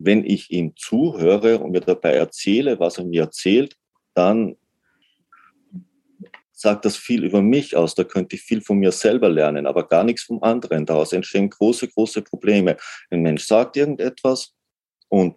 wenn 0.05 0.25
ich 0.25 0.51
ihm 0.51 0.75
zuhöre 0.75 1.60
und 1.60 1.72
mir 1.72 1.81
dabei 1.81 2.13
erzähle, 2.13 2.79
was 2.79 2.98
er 2.98 3.05
mir 3.05 3.24
erzählt, 3.24 3.75
dann 4.13 4.57
sagt 6.51 6.86
das 6.86 6.95
viel 6.95 7.24
über 7.24 7.41
mich 7.41 7.75
aus. 7.75 7.95
Da 7.95 8.03
könnte 8.03 8.36
ich 8.36 8.41
viel 8.41 8.62
von 8.62 8.77
mir 8.77 8.91
selber 8.91 9.29
lernen, 9.29 9.65
aber 9.65 9.88
gar 9.88 10.03
nichts 10.03 10.24
vom 10.24 10.41
anderen. 10.43 10.86
Daraus 10.86 11.12
entstehen 11.13 11.50
große, 11.50 11.88
große 11.89 12.22
Probleme. 12.22 12.77
Ein 13.10 13.22
Mensch 13.22 13.45
sagt 13.45 13.75
irgendetwas 13.75 14.53
und, 15.10 15.36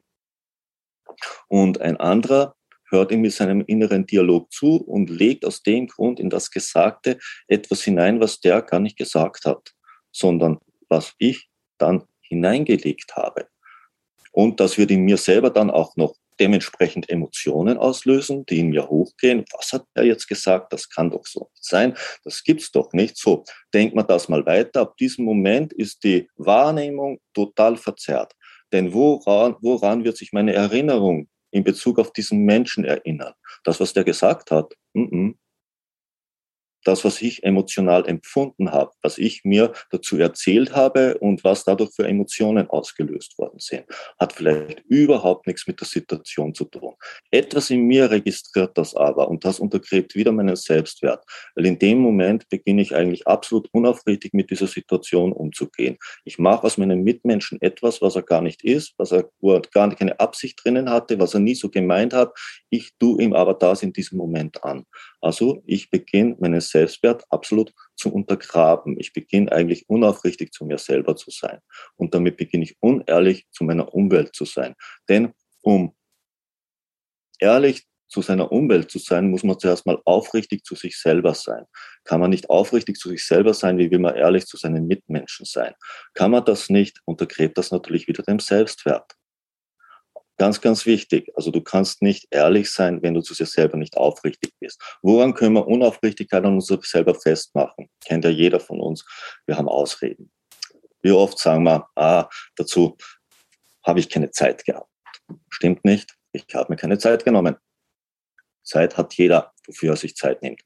und 1.49 1.81
ein 1.81 1.97
anderer 1.97 2.55
hört 2.89 3.11
ihm 3.11 3.23
mit 3.23 3.33
seinem 3.33 3.65
inneren 3.67 4.07
Dialog 4.07 4.53
zu 4.53 4.77
und 4.77 5.11
legt 5.11 5.45
aus 5.45 5.63
dem 5.63 5.89
Grund 5.89 6.21
in 6.21 6.31
das 6.31 6.51
Gesagte 6.51 7.19
etwas 7.49 7.83
hinein, 7.83 8.21
was 8.21 8.41
der 8.41 8.63
gar 8.63 8.81
nicht 8.81 8.97
gesagt 8.97 9.45
hat, 9.45 9.75
sondern 10.13 10.59
was 10.89 11.15
ich 11.19 11.49
dann 11.79 12.05
hineingelegt 12.21 13.17
habe. 13.17 13.49
Und 14.37 14.61
das 14.61 14.77
wird 14.77 14.91
in 14.91 15.01
mir 15.01 15.17
selber 15.17 15.49
dann 15.49 15.71
auch 15.71 15.97
noch 15.97 16.15
dementsprechend 16.39 17.09
Emotionen 17.09 17.79
auslösen, 17.79 18.45
die 18.45 18.59
in 18.59 18.69
mir 18.69 18.87
hochgehen. 18.87 19.47
Was 19.57 19.73
hat 19.73 19.87
er 19.95 20.05
jetzt 20.05 20.29
gesagt? 20.29 20.75
Das 20.75 20.91
kann 20.91 21.11
doch 21.11 21.25
so 21.25 21.49
nicht 21.55 21.65
sein. 21.65 21.97
Das 22.23 22.45
gibt's 22.45 22.71
doch 22.71 22.93
nicht. 22.93 23.17
So, 23.17 23.45
denkt 23.73 23.95
man 23.95 24.07
das 24.07 24.29
mal 24.29 24.45
weiter. 24.45 24.83
Ab 24.83 24.99
diesem 24.99 25.25
Moment 25.25 25.73
ist 25.73 26.05
die 26.05 26.29
Wahrnehmung 26.37 27.19
total 27.33 27.79
verzerrt. 27.79 28.35
Denn 28.73 28.93
woran, 28.93 29.57
woran 29.63 30.05
wird 30.05 30.19
sich 30.19 30.35
meine 30.35 30.53
Erinnerung 30.53 31.29
in 31.51 31.65
Bezug 31.65 31.99
auf 31.99 32.13
diesen 32.13 32.41
Menschen 32.41 32.85
erinnern? 32.85 33.33
Das, 33.65 33.81
was 33.81 33.95
der 33.95 34.05
gesagt 34.05 34.51
hat? 34.51 34.75
Mm 34.93 35.05
-mm 35.05 35.35
das, 36.87 37.05
was 37.05 37.21
ich 37.21 37.43
emotional 37.43 38.07
empfunden 38.07 38.71
habe, 38.71 38.93
was 39.03 39.19
ich 39.19 39.43
mir 39.45 39.73
dazu 39.91 40.19
erzählt 40.19 40.75
habe 40.75 41.19
und 41.19 41.43
was 41.43 41.65
dadurch 41.65 41.91
für 41.95 42.07
Emotionen 42.07 42.69
ausgelöst 42.71 43.37
worden 43.39 43.59
sind, 43.59 43.85
hat 44.21 44.33
vielleicht 44.33 44.81
überhaupt 44.89 45.47
nichts 45.47 45.67
mit 45.67 45.81
der 45.81 45.89
Situation 45.89 46.55
zu 46.55 46.65
tun. 46.65 46.95
Etwas 47.31 47.71
in 47.71 47.83
mir 47.83 48.11
registriert 48.11 48.79
das 48.79 48.95
aber 48.95 49.29
und 49.29 49.45
das 49.45 49.59
untergräbt 49.59 50.15
wieder 50.15 50.33
meinen 50.33 50.57
Selbstwert, 50.57 51.25
weil 51.55 51.67
in 51.67 51.79
dem 51.79 51.99
Moment 51.99 52.49
beginne 52.49 52.83
ich 52.83 52.95
eigentlich 52.95 53.27
absolut 53.27 53.69
unaufrichtig 53.73 54.33
mit 54.33 54.51
dieser 54.51 54.69
Situation 54.69 55.33
umzugehen. 55.33 55.97
Ich 56.25 56.39
mache 56.39 56.65
aus 56.65 56.79
meinem 56.79 57.03
Mitmenschen 57.03 57.61
etwas, 57.61 58.01
was 58.01 58.17
er 58.17 58.23
gar 58.23 58.43
nicht 58.43 58.63
ist, 58.63 58.95
was 58.99 59.13
er, 59.13 59.29
gar 59.73 59.95
keine 59.95 60.19
Absicht 60.21 60.61
drinnen 60.63 60.91
hatte, 60.91 61.19
was 61.19 61.35
er 61.35 61.41
nie 61.41 61.55
so 61.55 61.69
gemeint 61.69 62.13
hat. 62.13 62.33
Ich 62.71 62.93
tue 62.99 63.23
ihm 63.23 63.33
aber 63.33 63.55
das 63.55 63.83
in 63.83 63.93
diesem 63.93 64.19
Moment 64.19 64.63
an. 64.65 64.85
Also 65.27 65.61
ich 65.67 65.91
beginne 65.91 66.37
meinen 66.39 66.61
Selbstwert 66.61 67.25
absolut 67.31 67.73
zu 67.97 68.15
untergraben. 68.15 68.95
Ich 69.01 69.13
beginne 69.13 69.51
eigentlich 69.51 69.89
unaufrichtig 69.89 70.53
zu 70.53 70.65
mir 70.65 70.79
selber 70.79 71.17
zu 71.17 71.33
sein. 71.33 71.59
Und 71.97 72.15
damit 72.15 72.37
beginne 72.37 72.63
ich 72.63 72.77
unehrlich 72.79 73.45
zu 73.51 73.65
meiner 73.65 73.93
Umwelt 73.93 74.37
zu 74.37 74.45
sein. 74.45 74.77
Denn 75.09 75.33
um 75.63 75.97
ehrlich 77.41 77.89
zu 78.07 78.23
seiner 78.23 78.53
Umwelt 78.53 78.89
zu 78.89 79.01
sein, 79.01 79.29
muss 79.29 79.43
man 79.43 79.59
zuerst 79.59 79.85
mal 79.85 80.01
aufrichtig 80.05 80.63
zu 80.63 80.77
sich 80.77 80.97
selber 80.97 81.35
sein. 81.35 81.65
Kann 82.05 82.21
man 82.21 82.31
nicht 82.31 82.49
aufrichtig 82.49 82.97
zu 82.97 83.09
sich 83.09 83.27
selber 83.27 83.53
sein, 83.53 83.79
wie 83.79 83.91
will 83.91 83.99
man 83.99 84.15
ehrlich 84.15 84.47
zu 84.47 84.57
seinen 84.57 84.87
Mitmenschen 84.87 85.45
sein? 85.45 85.75
Kann 86.15 86.31
man 86.31 86.45
das 86.45 86.71
nicht, 86.71 87.01
untergräbt 87.05 87.59
das 87.59 87.73
natürlich 87.73 88.07
wieder 88.07 88.23
dem 88.23 88.39
Selbstwert. 88.39 89.17
Ganz, 90.39 90.61
ganz 90.61 90.85
wichtig. 90.85 91.33
Also 91.35 91.51
du 91.51 91.63
kannst 91.63 92.03
nicht 92.03 92.27
ehrlich 92.31 92.71
sein, 92.71 93.03
wenn 93.03 93.15
du 93.15 93.23
zu 93.23 93.35
dir 93.35 93.47
selber 93.47 93.79
nicht 93.79 93.97
aufrichtig 93.97 94.53
bist. 94.61 94.83
Woran 95.03 95.33
können 95.33 95.55
wir 95.55 95.67
Unaufrichtigkeit 95.67 96.45
an 96.45 96.55
uns 96.55 96.67
selber 96.67 97.15
festmachen? 97.15 97.89
Kennt 98.05 98.25
ja 98.25 98.31
jeder 98.31 98.61
von 98.61 98.81
uns. 98.81 99.05
Wir 99.47 99.57
haben 99.57 99.69
Ausreden. 99.69 100.31
Wie 101.01 101.13
oft 101.13 101.39
sagen 101.39 101.65
wir, 101.65 101.89
ah, 101.95 102.29
dazu 102.57 102.97
habe 103.83 104.01
ich 104.01 104.11
keine 104.11 104.31
Zeit 104.31 104.65
gehabt. 104.65 104.91
Stimmt 105.49 105.85
nicht. 105.85 106.15
Ich 106.33 106.47
habe 106.55 106.73
mir 106.73 106.77
keine 106.77 106.99
Zeit 106.99 107.25
genommen. 107.25 107.57
Zeit 108.63 108.97
hat 108.99 109.15
jeder, 109.15 109.55
wofür 109.67 109.93
er 109.93 109.97
sich 109.97 110.17
Zeit 110.17 110.43
nimmt. 110.43 110.61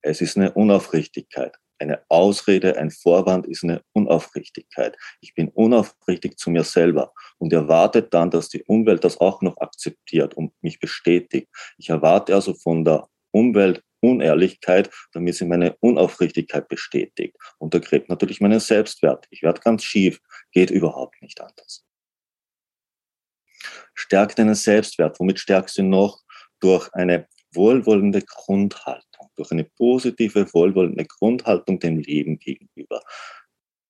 Es 0.00 0.20
ist 0.20 0.36
eine 0.36 0.52
Unaufrichtigkeit. 0.52 1.56
Eine 1.78 2.02
Ausrede, 2.08 2.78
ein 2.78 2.90
Vorwand 2.90 3.46
ist 3.46 3.62
eine 3.62 3.82
Unaufrichtigkeit. 3.92 4.96
Ich 5.20 5.34
bin 5.34 5.48
unaufrichtig 5.48 6.38
zu 6.38 6.50
mir 6.50 6.64
selber 6.64 7.12
und 7.38 7.52
erwarte 7.52 8.02
dann, 8.02 8.30
dass 8.30 8.48
die 8.48 8.62
Umwelt 8.64 9.04
das 9.04 9.20
auch 9.20 9.42
noch 9.42 9.58
akzeptiert 9.58 10.34
und 10.34 10.52
mich 10.62 10.80
bestätigt. 10.80 11.48
Ich 11.76 11.90
erwarte 11.90 12.34
also 12.34 12.54
von 12.54 12.84
der 12.84 13.08
Umwelt 13.30 13.82
Unehrlichkeit, 14.00 14.90
damit 15.12 15.34
sie 15.34 15.46
meine 15.46 15.76
Unaufrichtigkeit 15.80 16.68
bestätigt. 16.68 17.36
Untergräbt 17.58 18.08
natürlich 18.08 18.40
meinen 18.40 18.60
Selbstwert. 18.60 19.26
Ich 19.30 19.42
werde 19.42 19.60
ganz 19.60 19.84
schief. 19.84 20.20
Geht 20.52 20.70
überhaupt 20.70 21.20
nicht 21.22 21.40
anders. 21.40 21.84
Stärkt 23.94 24.38
deinen 24.38 24.54
Selbstwert. 24.54 25.18
Womit 25.18 25.40
stärkst 25.40 25.78
du 25.78 25.82
noch? 25.82 26.20
Durch 26.60 26.88
eine 26.94 27.26
wohlwollende 27.52 28.22
Grundhaltung, 28.22 29.15
durch 29.36 29.52
eine 29.52 29.64
positive, 29.64 30.52
wohlwollende 30.52 31.04
Grundhaltung 31.04 31.78
dem 31.78 31.98
Leben 31.98 32.38
gegenüber. 32.38 33.00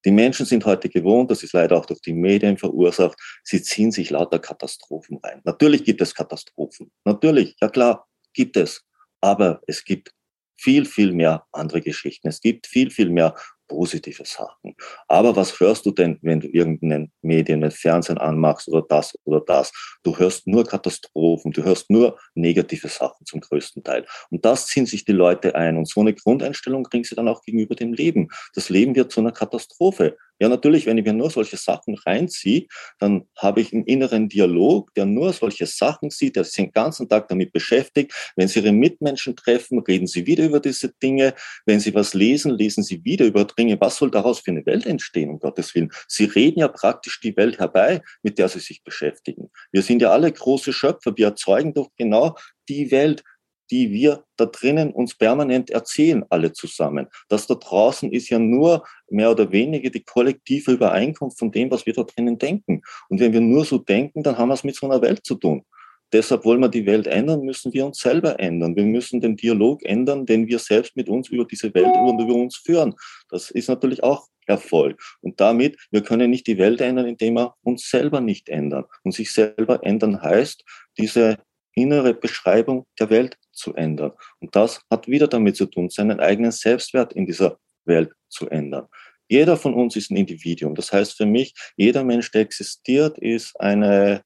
Die 0.05 0.13
Menschen 0.13 0.47
sind 0.47 0.65
heute 0.65 0.89
gewohnt, 0.89 1.31
das 1.31 1.43
ist 1.43 1.53
leider 1.53 1.77
auch 1.77 1.87
durch 1.87 2.01
die 2.01 2.13
Medien 2.13 2.59
verursacht, 2.59 3.19
sie 3.43 3.61
ziehen 3.61 3.91
sich 3.91 4.11
lauter 4.11 4.39
Katastrophen 4.39 5.19
rein. 5.23 5.41
Natürlich 5.45 5.85
gibt 5.85 6.01
es 6.01 6.15
Katastrophen. 6.15 6.93
Natürlich, 7.05 7.57
ja 7.61 7.69
klar, 7.69 8.07
gibt 8.33 8.57
es. 8.57 8.85
Aber 9.21 9.61
es 9.67 9.85
gibt 9.85 10.13
viel, 10.57 10.85
viel 10.85 11.13
mehr 11.13 11.45
andere 11.53 11.81
Geschichten. 11.81 12.29
Es 12.29 12.41
gibt 12.41 12.67
viel, 12.67 12.91
viel 12.91 13.11
mehr 13.11 13.35
positive 13.69 14.25
Sachen. 14.25 14.75
Aber 15.09 15.37
was 15.37 15.59
hörst 15.61 15.87
du 15.87 15.91
denn, 15.91 16.19
wenn 16.23 16.41
du 16.41 16.49
irgendeinen 16.49 17.13
Medien, 17.23 17.65
ein 17.65 17.71
Fernsehen 17.71 18.19
anmachst 18.19 18.69
oder 18.69 18.83
das 18.83 19.15
oder 19.25 19.41
das? 19.41 19.73
Du 20.03 20.17
hörst 20.17 20.47
nur 20.47 20.65
Katastrophen, 20.65 21.53
du 21.53 21.65
hörst 21.65 21.91
nur 21.91 22.19
negative 22.35 22.89
Sachen 22.89 23.27
zum 23.27 23.41
größten 23.41 23.83
Teil. 23.85 24.07
Und 24.31 24.45
das 24.45 24.67
ziehen 24.67 24.87
sich 24.87 25.05
die 25.05 25.13
Leute 25.13 25.55
ein. 25.55 25.77
Und 25.77 25.89
so 25.89 26.01
eine 26.01 26.15
Grundeinstellung 26.15 26.85
kriegen 26.85 27.05
sie 27.05 27.15
dann 27.15 27.29
auch 27.29 27.43
gegenüber 27.43 27.75
dem 27.75 27.93
Leben. 27.93 28.29
Das 28.55 28.69
Leben 28.69 28.95
wird 28.95 29.13
zu 29.13 29.21
einer 29.21 29.33
Katastrophe. 29.33 30.17
Ja, 30.38 30.49
natürlich, 30.49 30.87
wenn 30.87 30.99
ich 30.99 31.05
mir 31.05 31.12
nur 31.12 31.31
solche 31.31 31.57
Sachen 31.57 31.94
reinziehe, 31.94 32.66
dann 32.99 33.27
habe 33.37 33.61
ich 33.61 33.72
einen 33.72 33.85
inneren 33.85 34.29
Dialog, 34.29 34.92
der 34.94 35.07
nur 35.07 35.33
solche 35.33 35.66
Sachen 35.66 36.11
sieht, 36.11 36.37
der 36.37 36.44
sich 36.44 36.55
den 36.55 36.72
ganzen 36.72 37.09
Tag 37.09 37.29
damit 37.29 37.53
beschäftigt. 37.53 38.12
Wenn 38.37 38.49
Sie 38.49 38.61
Ihre 38.61 38.72
Mitmenschen 38.72 39.35
treffen, 39.35 39.79
reden 39.79 40.07
Sie 40.07 40.27
wieder 40.27 40.44
über 40.44 40.61
diese 40.61 40.92
Dinge. 41.03 41.35
Wenn 41.64 41.81
Sie 41.81 41.94
was 41.94 42.12
lesen, 42.12 42.53
lesen 42.53 42.83
Sie 42.83 43.05
wieder 43.05 43.25
über 43.25 43.44
Dinge. 43.44 43.81
Was 43.81 43.96
soll 43.96 44.11
daraus 44.11 44.40
für 44.40 44.51
eine 44.51 44.66
Welt 44.66 44.87
entstehen, 44.87 45.31
um 45.31 45.38
Gottes 45.38 45.75
Willen? 45.75 45.90
Sie 46.09 46.25
reden 46.25 46.61
ja 46.61 46.68
praktisch 46.68 47.20
die 47.20 47.37
Welt 47.37 47.59
herbei, 47.59 48.03
mit 48.22 48.38
der 48.38 48.49
Sie 48.49 48.61
sich 48.61 48.85
beschäftigen. 48.85 49.51
Wir 49.72 49.83
sind 49.83 50.03
ja 50.03 50.11
alle 50.11 50.31
große 50.31 50.72
Schöpfer. 50.72 51.16
Wir 51.16 51.29
erzeugen 51.29 51.72
doch 51.72 51.90
genau 51.96 52.37
die 52.68 52.90
Welt, 52.90 53.22
die 53.71 53.91
wir 53.91 54.25
da 54.37 54.47
drinnen 54.47 54.93
uns 54.93 55.17
permanent 55.17 55.71
erzählen, 55.71 56.25
alle 56.31 56.53
zusammen. 56.53 57.09
Das 57.29 57.47
da 57.47 57.55
draußen 57.55 58.13
ist 58.13 58.29
ja 58.29 58.39
nur 58.39 58.85
mehr 59.09 59.31
oder 59.31 59.51
weniger 59.53 59.91
die 59.91 60.05
kollektive 60.05 60.73
Übereinkunft 60.73 61.39
von 61.39 61.51
dem, 61.51 61.71
was 61.71 61.87
wir 61.87 61.95
da 61.95 62.05
drinnen 62.05 62.39
denken. 62.39 62.83
Und 63.09 63.21
wenn 63.21 63.33
wir 63.33 63.41
nur 63.41 63.65
so 63.65 63.79
denken, 63.79 64.23
dann 64.23 64.39
haben 64.39 64.49
wir 64.49 64.55
es 64.55 64.65
mit 64.65 64.77
so 64.77 64.87
einer 64.87 65.03
Welt 65.03 65.25
zu 65.25 65.35
tun. 65.37 65.65
Deshalb 66.13 66.45
wollen 66.45 66.61
wir 66.61 66.69
die 66.69 66.87
Welt 66.87 67.09
ändern, 67.09 67.41
müssen 67.43 67.73
wir 67.73 67.85
uns 67.85 67.99
selber 67.99 68.39
ändern. 68.39 68.77
Wir 68.77 68.85
müssen 68.85 69.21
den 69.21 69.37
Dialog 69.37 69.85
ändern, 69.85 70.25
den 70.25 70.47
wir 70.47 70.61
selbst 70.61 70.97
mit 70.97 71.09
uns 71.09 71.29
über 71.29 71.45
diese 71.45 71.75
Welt 71.75 71.97
und 71.97 72.21
über 72.21 72.35
uns 72.35 72.57
führen. 72.57 72.95
Das 73.29 73.51
ist 73.51 73.69
natürlich 73.69 74.05
auch 74.05 74.29
Erfolg. 74.47 75.01
Und 75.21 75.41
damit, 75.41 75.77
wir 75.91 76.03
können 76.03 76.31
nicht 76.31 76.47
die 76.47 76.59
Welt 76.59 76.81
ändern, 76.81 77.07
indem 77.07 77.35
wir 77.35 77.55
uns 77.63 77.91
selber 77.91 78.21
nicht 78.21 78.49
ändern. 78.49 78.85
Und 79.03 79.13
sich 79.13 79.33
selber 79.33 79.85
ändern 79.85 80.23
heißt, 80.23 80.63
diese 80.97 81.39
innere 81.77 82.15
Beschreibung 82.15 82.87
der 82.99 83.11
Welt 83.11 83.39
zu 83.53 83.75
ändern. 83.75 84.12
Und 84.41 84.57
das 84.57 84.81
hat 84.91 85.07
wieder 85.07 85.29
damit 85.29 85.57
zu 85.57 85.67
tun, 85.67 85.89
seinen 85.91 86.19
eigenen 86.19 86.51
Selbstwert 86.51 87.12
in 87.12 87.27
dieser 87.27 87.59
Welt 87.85 88.12
zu 88.29 88.49
ändern. 88.49 88.89
Jeder 89.29 89.57
von 89.57 89.75
uns 89.75 89.95
ist 89.97 90.11
ein 90.11 90.17
Individuum. 90.17 90.75
Das 90.75 90.93
heißt 90.93 91.17
für 91.17 91.27
mich, 91.27 91.55
jeder 91.77 92.03
Mensch, 92.05 92.31
der 92.31 92.43
existiert, 92.43 93.19
ist 93.19 93.59
eine 93.61 94.23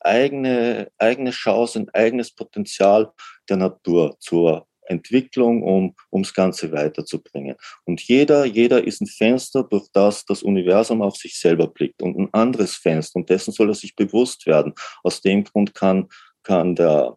eigene, 0.00 0.90
eigene 0.98 1.30
Chance, 1.30 1.80
ein 1.80 1.90
eigenes 1.90 2.34
Potenzial 2.34 3.12
der 3.48 3.56
Natur 3.56 4.16
zur 4.20 4.66
Entwicklung, 4.86 5.62
um 5.62 5.94
ums 6.12 6.34
Ganze 6.34 6.72
weiterzubringen. 6.72 7.56
Und 7.84 8.02
jeder, 8.02 8.44
jeder 8.44 8.84
ist 8.84 9.00
ein 9.00 9.06
Fenster, 9.06 9.64
durch 9.64 9.88
das 9.92 10.24
das 10.24 10.42
Universum 10.42 11.02
auf 11.02 11.16
sich 11.16 11.38
selber 11.38 11.68
blickt 11.68 12.02
und 12.02 12.18
ein 12.18 12.28
anderes 12.32 12.74
Fenster. 12.74 13.16
Und 13.16 13.30
dessen 13.30 13.52
soll 13.52 13.70
er 13.70 13.74
sich 13.74 13.94
bewusst 13.96 14.46
werden. 14.46 14.74
Aus 15.02 15.20
dem 15.20 15.44
Grund 15.44 15.74
kann, 15.74 16.08
kann 16.42 16.74
der 16.74 17.16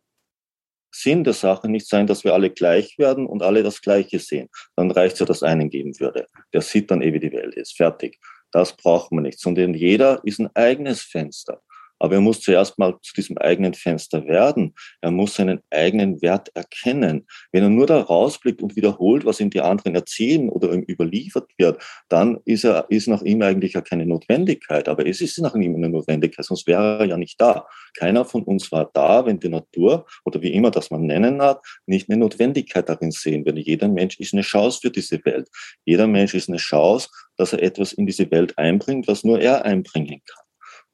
Sinn 0.92 1.24
der 1.24 1.34
Sache 1.34 1.70
nicht 1.70 1.88
sein, 1.88 2.08
dass 2.08 2.24
wir 2.24 2.34
alle 2.34 2.50
gleich 2.50 2.98
werden 2.98 3.28
und 3.28 3.44
alle 3.44 3.62
das 3.62 3.82
Gleiche 3.82 4.20
sehen. 4.20 4.50
Dann 4.76 4.90
reicht 4.90 5.14
es 5.14 5.20
ja, 5.20 5.26
dass 5.26 5.44
einen 5.44 5.70
geben 5.70 6.00
würde. 6.00 6.28
Der 6.54 6.62
sieht 6.62 6.90
dann 6.90 7.02
eh, 7.02 7.14
wie 7.14 7.20
die 7.20 7.32
Welt 7.32 7.56
ist. 7.56 7.76
Fertig. 7.76 8.20
Das 8.52 8.76
braucht 8.76 9.12
man 9.12 9.24
nicht, 9.24 9.40
sondern 9.40 9.74
jeder 9.74 10.22
ist 10.24 10.40
ein 10.40 10.50
eigenes 10.56 11.02
Fenster. 11.02 11.62
Aber 12.00 12.16
er 12.16 12.22
muss 12.22 12.42
zuerst 12.42 12.78
mal 12.80 12.96
zu 13.02 13.14
diesem 13.14 13.38
eigenen 13.38 13.74
Fenster 13.74 14.26
werden. 14.26 14.74
Er 15.02 15.12
muss 15.12 15.36
seinen 15.36 15.62
eigenen 15.70 16.22
Wert 16.22 16.50
erkennen. 16.56 17.26
Wenn 17.52 17.64
er 17.64 17.70
nur 17.70 17.88
da 17.88 18.00
rausblickt 18.00 18.62
und 18.62 18.76
wiederholt, 18.76 19.26
was 19.26 19.40
ihm 19.40 19.50
die 19.50 19.62
anderen 19.62 19.96
erzählen 19.96 20.50
oder 20.50 20.72
ihm 20.74 20.84
überliefert 20.88 21.50
wird, 21.58 21.82
dann 22.10 22.40
ist 22.46 22.64
er, 22.64 22.86
ist 22.90 23.08
nach 23.08 23.22
ihm 23.22 23.42
eigentlich 23.42 23.74
ja 23.74 23.82
keine 23.82 24.06
Notwendigkeit. 24.06 24.88
Aber 24.90 25.06
es 25.08 25.22
ist 25.22 25.38
nach 25.40 25.56
ihm 25.56 25.76
eine 25.76 25.90
Notwendigkeit, 25.90 26.46
sonst 26.46 26.68
wäre 26.68 27.00
er 27.00 27.06
ja 27.06 27.18
nicht 27.18 27.40
da. 27.40 27.68
Keiner 27.98 28.26
von 28.26 28.44
uns 28.44 28.72
war 28.72 28.90
da, 28.94 29.26
wenn 29.26 29.40
die 29.40 29.50
Natur 29.50 30.06
oder 30.26 30.42
wie 30.42 30.54
immer 30.54 30.72
das 30.72 30.92
man 30.92 31.02
nennen 31.02 31.42
hat, 31.42 31.62
nicht 31.86 32.10
eine 32.10 32.20
Notwendigkeit 32.20 32.88
darin 32.90 33.12
sehen 33.12 33.46
würde. 33.46 33.62
Jeder 33.62 33.88
Mensch 33.88 34.20
ist 34.20 34.34
eine 34.34 34.44
Chance 34.44 34.80
für 34.82 34.92
diese 34.92 35.24
Welt. 35.26 35.50
Jeder 35.86 36.08
Mensch 36.08 36.34
ist 36.34 36.50
eine 36.50 36.58
Chance, 36.58 37.10
dass 37.38 37.54
er 37.54 37.62
etwas 37.62 37.94
in 37.94 38.06
diese 38.06 38.30
Welt 38.32 38.58
einbringt, 38.58 39.08
was 39.08 39.24
nur 39.24 39.40
er 39.40 39.66
einbringen 39.66 40.22
kann. 40.26 40.47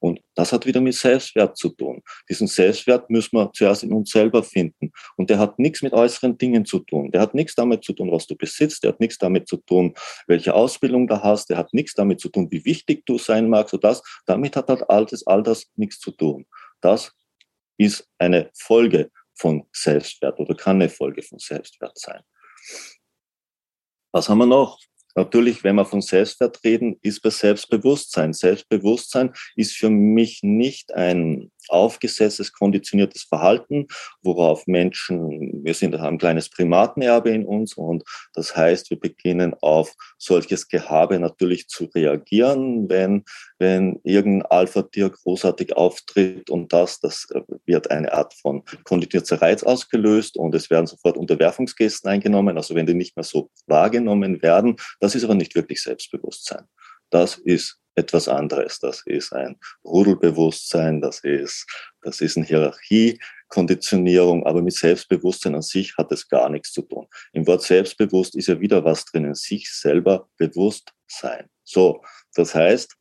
Und 0.03 0.19
das 0.35 0.51
hat 0.51 0.65
wieder 0.65 0.81
mit 0.81 0.95
Selbstwert 0.95 1.55
zu 1.55 1.69
tun. 1.69 2.03
Diesen 2.29 2.47
Selbstwert 2.47 3.09
müssen 3.09 3.37
wir 3.37 3.49
zuerst 3.53 3.83
in 3.83 3.93
uns 3.93 4.11
selber 4.11 4.43
finden. 4.43 4.91
Und 5.15 5.29
der 5.29 5.39
hat 5.39 5.59
nichts 5.59 5.81
mit 5.81 5.93
äußeren 5.93 6.37
Dingen 6.37 6.65
zu 6.65 6.79
tun. 6.79 7.09
Der 7.11 7.21
hat 7.21 7.33
nichts 7.33 7.55
damit 7.55 7.85
zu 7.85 7.93
tun, 7.93 8.11
was 8.11 8.27
du 8.27 8.35
besitzt. 8.35 8.83
Der 8.83 8.91
hat 8.91 8.99
nichts 8.99 9.17
damit 9.17 9.47
zu 9.47 9.55
tun, 9.55 9.93
welche 10.27 10.53
Ausbildung 10.55 11.07
du 11.07 11.23
hast. 11.23 11.49
Der 11.49 11.55
hat 11.55 11.73
nichts 11.73 11.93
damit 11.93 12.19
zu 12.19 12.27
tun, 12.27 12.51
wie 12.51 12.65
wichtig 12.65 13.05
du 13.05 13.17
sein 13.17 13.49
magst. 13.49 13.75
Und 13.75 13.85
das, 13.85 14.03
damit 14.25 14.57
hat 14.57 14.67
halt 14.67 14.89
all 14.89 15.05
das, 15.05 15.25
all 15.25 15.41
das 15.41 15.71
nichts 15.77 15.99
zu 15.99 16.11
tun. 16.11 16.47
Das 16.81 17.13
ist 17.77 18.05
eine 18.17 18.51
Folge 18.55 19.09
von 19.35 19.65
Selbstwert 19.71 20.37
oder 20.37 20.53
kann 20.53 20.81
eine 20.81 20.89
Folge 20.89 21.21
von 21.21 21.39
Selbstwert 21.39 21.97
sein. 21.97 22.21
Was 24.11 24.27
haben 24.27 24.39
wir 24.39 24.47
noch? 24.47 24.77
Natürlich, 25.15 25.63
wenn 25.63 25.76
wir 25.76 25.86
von 25.86 26.02
Selbstwert 26.02 26.63
reden, 26.63 26.97
ist 27.02 27.21
bei 27.21 27.30
Selbstbewusstsein. 27.30 28.34
Selbstbewusstsein 28.34 29.34
ist 29.56 29.73
für 29.73 29.89
mich 29.89 30.41
nicht 30.41 30.93
ein 30.93 31.52
aufgesetztes, 31.69 32.54
konditioniertes 32.54 33.23
Verhalten, 33.23 33.88
worauf 34.21 34.67
Menschen, 34.67 35.63
wir 35.63 35.73
sind 35.73 35.95
ein 35.95 36.17
kleines 36.17 36.49
Primatenerbe 36.49 37.30
in 37.30 37.45
uns 37.45 37.73
und 37.76 38.04
das 38.34 38.56
heißt, 38.56 38.89
wir 38.89 38.99
beginnen 38.99 39.54
auf 39.62 39.93
solches 40.17 40.67
Gehabe 40.67 41.19
natürlich 41.19 41.67
zu 41.67 41.86
reagieren, 41.86 42.89
wenn, 42.89 43.23
wenn 43.60 43.99
irgendein 44.04 44.52
Alpha-Tier 44.52 45.10
großartig 45.10 45.76
auftritt 45.76 46.49
und 46.49 46.73
das, 46.73 46.99
das 46.99 47.28
wird 47.65 47.91
eine 47.91 48.13
Art 48.13 48.34
von 48.34 48.63
konditionierter 48.84 49.41
Reiz 49.41 49.63
ausgelöst 49.63 50.38
und 50.38 50.56
es 50.56 50.69
werden 50.69 50.88
sofort 50.88 51.17
Unterwerfungsgesten 51.17 52.10
eingenommen, 52.10 52.58
also 52.58 52.76
wenn 52.76 52.86
die 52.86 52.93
nicht 52.93 53.15
mehr 53.15 53.23
so 53.23 53.49
wahrgenommen 53.67 54.41
werden, 54.41 54.76
das 54.99 55.15
ist 55.15 55.23
aber 55.23 55.36
nicht 55.36 55.56
wirklich 55.56 55.82
Selbstbewusstsein. 55.82 56.65
Das 57.10 57.38
ist 57.38 57.83
etwas 57.95 58.27
anderes. 58.27 58.79
Das 58.79 59.03
ist 59.06 59.34
ein 59.34 59.58
Rudelbewusstsein, 59.84 61.01
das 61.01 61.19
ist, 61.19 61.65
das 62.01 62.21
ist 62.21 62.38
eine 62.38 62.45
Hierarchiekonditionierung, 62.45 64.45
aber 64.45 64.62
mit 64.62 64.73
Selbstbewusstsein 64.73 65.56
an 65.56 65.62
sich 65.62 65.95
hat 65.97 66.12
es 66.12 66.27
gar 66.27 66.49
nichts 66.49 66.73
zu 66.73 66.84
tun. 66.84 67.08
Im 67.34 67.45
Wort 67.47 67.63
selbstbewusst 67.63 68.36
ist 68.36 68.47
ja 68.47 68.60
wieder 68.60 68.84
was 68.84 69.06
drinnen, 69.06 69.36
sich 69.36 69.71
selber 69.71 70.29
bewusst 70.38 70.91
sein. 71.08 71.47
So, 71.63 72.03
das 72.36 72.56
heißt, 72.56 72.95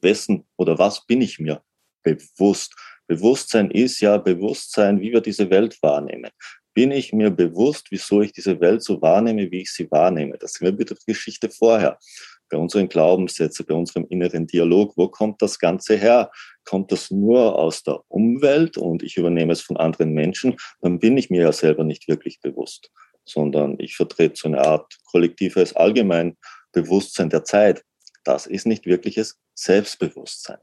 wessen 0.00 0.46
oder 0.56 0.78
was 0.78 1.06
bin 1.06 1.20
ich 1.20 1.38
mir 1.38 1.62
bewusst? 2.02 2.74
Bewusstsein 3.06 3.70
ist 3.70 4.00
ja 4.00 4.16
Bewusstsein, 4.18 5.00
wie 5.00 5.12
wir 5.12 5.20
diese 5.20 5.50
Welt 5.50 5.76
wahrnehmen. 5.82 6.30
Bin 6.72 6.92
ich 6.92 7.12
mir 7.12 7.30
bewusst, 7.30 7.88
wieso 7.90 8.22
ich 8.22 8.32
diese 8.32 8.60
Welt 8.60 8.84
so 8.84 9.02
wahrnehme, 9.02 9.50
wie 9.50 9.62
ich 9.62 9.72
sie 9.72 9.90
wahrnehme? 9.90 10.38
Das 10.38 10.52
sind 10.52 10.66
wir 10.66 10.72
mit 10.72 10.90
der 10.90 10.96
Geschichte 11.04 11.50
vorher 11.50 11.98
bei 12.50 12.58
unseren 12.58 12.88
Glaubenssätzen, 12.88 13.64
bei 13.66 13.74
unserem 13.74 14.06
inneren 14.08 14.46
Dialog, 14.46 14.92
wo 14.96 15.08
kommt 15.08 15.40
das 15.40 15.58
Ganze 15.58 15.96
her? 15.96 16.30
Kommt 16.64 16.92
das 16.92 17.10
nur 17.10 17.58
aus 17.58 17.82
der 17.82 18.00
Umwelt 18.08 18.76
und 18.76 19.02
ich 19.02 19.16
übernehme 19.16 19.52
es 19.52 19.62
von 19.62 19.76
anderen 19.76 20.12
Menschen, 20.12 20.56
dann 20.80 20.98
bin 20.98 21.16
ich 21.16 21.30
mir 21.30 21.42
ja 21.42 21.52
selber 21.52 21.84
nicht 21.84 22.08
wirklich 22.08 22.40
bewusst, 22.40 22.90
sondern 23.24 23.76
ich 23.78 23.96
vertrete 23.96 24.34
so 24.36 24.48
eine 24.48 24.60
Art 24.60 24.98
kollektives 25.10 25.74
Allgemeinbewusstsein 25.74 27.30
der 27.30 27.44
Zeit. 27.44 27.84
Das 28.24 28.46
ist 28.46 28.66
nicht 28.66 28.84
wirkliches 28.84 29.38
Selbstbewusstsein. 29.54 30.58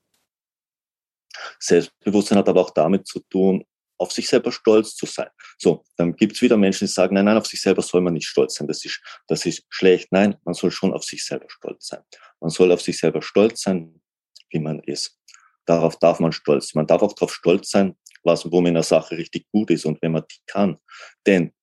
Selbstbewusstsein 1.59 2.37
hat 2.37 2.49
aber 2.49 2.61
auch 2.61 2.71
damit 2.71 3.07
zu 3.07 3.19
tun, 3.29 3.63
auf 3.97 4.11
sich 4.11 4.27
selber 4.27 4.51
stolz 4.51 4.95
zu 4.95 5.05
sein. 5.05 5.29
So, 5.57 5.83
dann 5.95 6.15
gibt's 6.15 6.41
wieder 6.41 6.57
Menschen, 6.57 6.85
die 6.85 6.91
sagen, 6.91 7.15
nein, 7.15 7.25
nein, 7.25 7.37
auf 7.37 7.47
sich 7.47 7.61
selber 7.61 7.81
soll 7.81 8.01
man 8.01 8.13
nicht 8.13 8.27
stolz 8.27 8.55
sein, 8.55 8.67
das 8.67 8.83
ist, 8.85 9.01
das 9.27 9.45
ist 9.45 9.65
schlecht. 9.69 10.11
Nein, 10.11 10.35
man 10.45 10.53
soll 10.53 10.71
schon 10.71 10.93
auf 10.93 11.03
sich 11.03 11.25
selber 11.25 11.47
stolz 11.49 11.87
sein. 11.87 12.01
Man 12.39 12.49
soll 12.49 12.71
auf 12.71 12.81
sich 12.81 12.97
selber 12.99 13.21
stolz 13.21 13.61
sein, 13.61 14.01
wie 14.49 14.59
man 14.59 14.79
ist. 14.79 15.19
Darauf 15.65 15.97
darf 15.99 16.19
man 16.19 16.31
stolz. 16.31 16.73
Man 16.75 16.87
darf 16.87 17.01
auch 17.01 17.13
darauf 17.13 17.33
stolz 17.33 17.71
sein, 17.71 17.97
was, 18.23 18.49
wo 18.51 18.61
man 18.61 18.69
in 18.69 18.73
der 18.75 18.83
Sache 18.83 19.17
richtig 19.17 19.47
gut 19.51 19.69
ist 19.71 19.85
und 19.85 20.01
wenn 20.01 20.11
man 20.11 20.23
die 20.31 20.41
kann. 20.45 20.77
Denn 21.25 21.53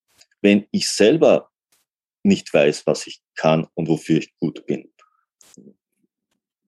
wenn 0.41 0.67
ich 0.71 0.89
selber 0.89 1.49
nicht 2.23 2.53
weiß, 2.53 2.85
was 2.85 3.07
ich 3.07 3.21
kann 3.35 3.67
und 3.73 3.87
wofür 3.87 4.19
ich 4.19 4.35
gut 4.37 4.65
bin, 4.65 4.91